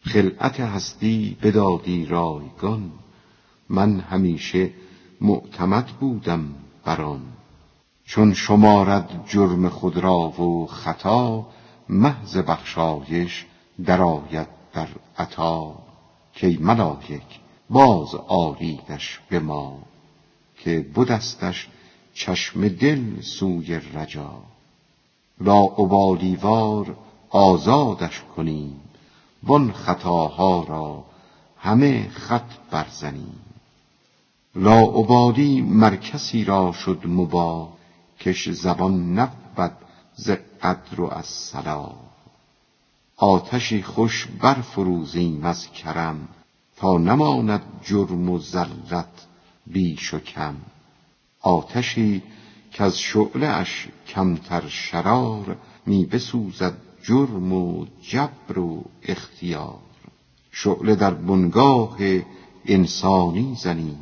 خلعت 0.01 0.59
هستی 0.59 1.37
بدادی 1.41 2.05
رایگان. 2.05 2.91
من 3.69 3.99
همیشه 3.99 4.71
معتمد 5.21 5.87
بودم 5.87 6.55
بر 6.85 7.01
آن. 7.01 7.21
چون 8.05 8.33
شمارد 8.33 9.25
جرم 9.27 9.69
خود 9.69 9.97
را 9.97 10.19
و 10.19 10.67
خطا 10.67 11.47
محض 11.89 12.37
بخشایش 12.37 13.45
درآید 13.85 14.47
در 14.73 14.87
عطا. 15.17 15.84
کای 16.41 16.57
ملایک 16.57 17.39
باز 17.69 18.15
آریدش 18.15 19.19
به 19.29 19.39
ما 19.39 19.79
که 20.57 20.85
بدستش 20.95 21.67
چشم 22.13 22.67
دل 22.67 23.21
سوی 23.21 23.75
رجا. 23.75 24.43
لاابالی 25.41 26.35
وار 26.35 26.97
آزادش 27.29 28.21
کنیم 28.35 28.81
وان 29.43 29.71
خطاها 29.71 30.65
را 30.69 31.03
همه 31.57 32.09
خط 32.09 32.51
برزنیم. 32.71 33.39
لاابالی 34.55 35.61
مر 35.61 35.95
کسی 35.95 36.43
را 36.43 36.71
شد 36.71 37.01
مباح 37.05 37.69
کش 38.19 38.49
زبان 38.49 39.19
نبود 39.19 39.77
ز 40.15 40.31
قدر 40.61 41.01
و 41.01 41.13
از 41.13 41.25
صلاح 41.25 42.14
آتشی 43.17 43.81
خوش 43.81 44.27
برفروزیم 44.41 45.43
از 45.43 45.71
کرم 45.71 46.27
تا 46.77 46.97
نماند 46.97 47.61
جرم 47.83 48.29
و 48.29 48.39
زلت 48.39 49.27
بیش 49.67 50.13
و 50.13 50.19
کم. 50.19 50.55
آتشی 51.41 52.23
کز 52.73 52.95
شعله 52.95 53.47
اش 53.47 53.87
کمتر 54.07 54.67
شرار 54.67 55.57
می 55.85 56.05
بسوزد 56.05 56.73
جرم 57.03 57.53
و 57.53 57.85
جبر 58.01 58.59
و 58.59 58.83
اختیار. 59.03 59.79
شعله 60.51 60.95
در 60.95 61.13
بنگاه 61.13 61.97
انسانی 62.65 63.55
زنیم 63.59 63.99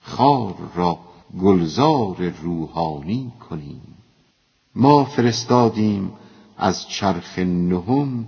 خار 0.00 0.54
را 0.74 0.98
گلزار 1.42 2.32
روحانی 2.42 3.32
کنیم. 3.48 3.82
ما 4.74 5.04
فرستادیم 5.04 6.12
از 6.56 6.88
چرخ 6.88 7.38
نهم 7.38 8.26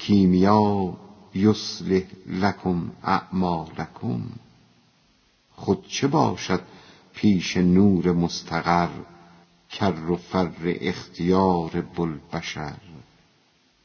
کیمیا 0.00 0.96
یصلح 1.34 2.02
لکم 2.26 2.90
اعمالکم. 3.02 4.22
خود 5.56 5.86
چه 5.88 6.08
باشد 6.08 6.60
پیش 7.14 7.56
نور 7.56 8.12
مستقر 8.12 8.88
کر 9.70 10.10
و 10.10 10.16
فر 10.16 10.50
اختیار 10.64 11.80
بوالبشر؟ 11.80 12.76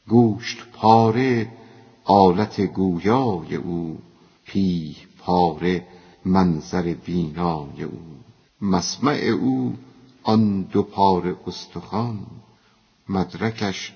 گوشت 0.07 0.57
پاره 0.73 1.51
آلت 2.03 2.61
گویای 2.61 3.55
او 3.55 3.97
پیه 4.45 4.95
پاره 5.19 5.87
منظر 6.25 6.93
بینای 6.93 7.83
او. 7.83 8.01
مسمع 8.61 9.21
او 9.41 9.75
آن 10.23 10.61
دو 10.61 10.83
پاره 10.83 11.35
استخوان 11.47 12.19
مدرکش 13.09 13.93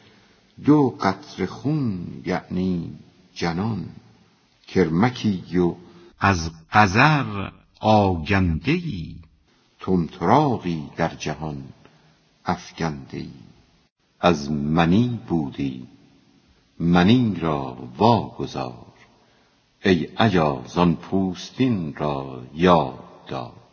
دو 0.65 0.97
قطره 1.01 1.45
خون 1.45 2.21
یعنی 2.25 2.93
جنان 3.33 3.85
کرمکی 4.67 5.57
و 5.57 5.75
از 6.19 6.51
قذر 6.71 7.49
آگنده 7.79 8.71
ای 8.71 9.15
طمطراقی 9.79 10.83
در 10.97 11.15
جهان 11.15 11.63
افگنده 12.45 13.17
ای 13.17 13.31
از 14.19 14.51
منی 14.51 15.19
بودی 15.27 15.87
منی 16.79 17.35
را 17.41 17.77
واگذار 17.97 18.85
ای 19.85 20.07
ایاز 20.19 20.77
آن 20.77 20.95
پوستین 20.95 21.95
را 21.95 22.43
یاد 22.53 22.99
دار. 23.27 23.68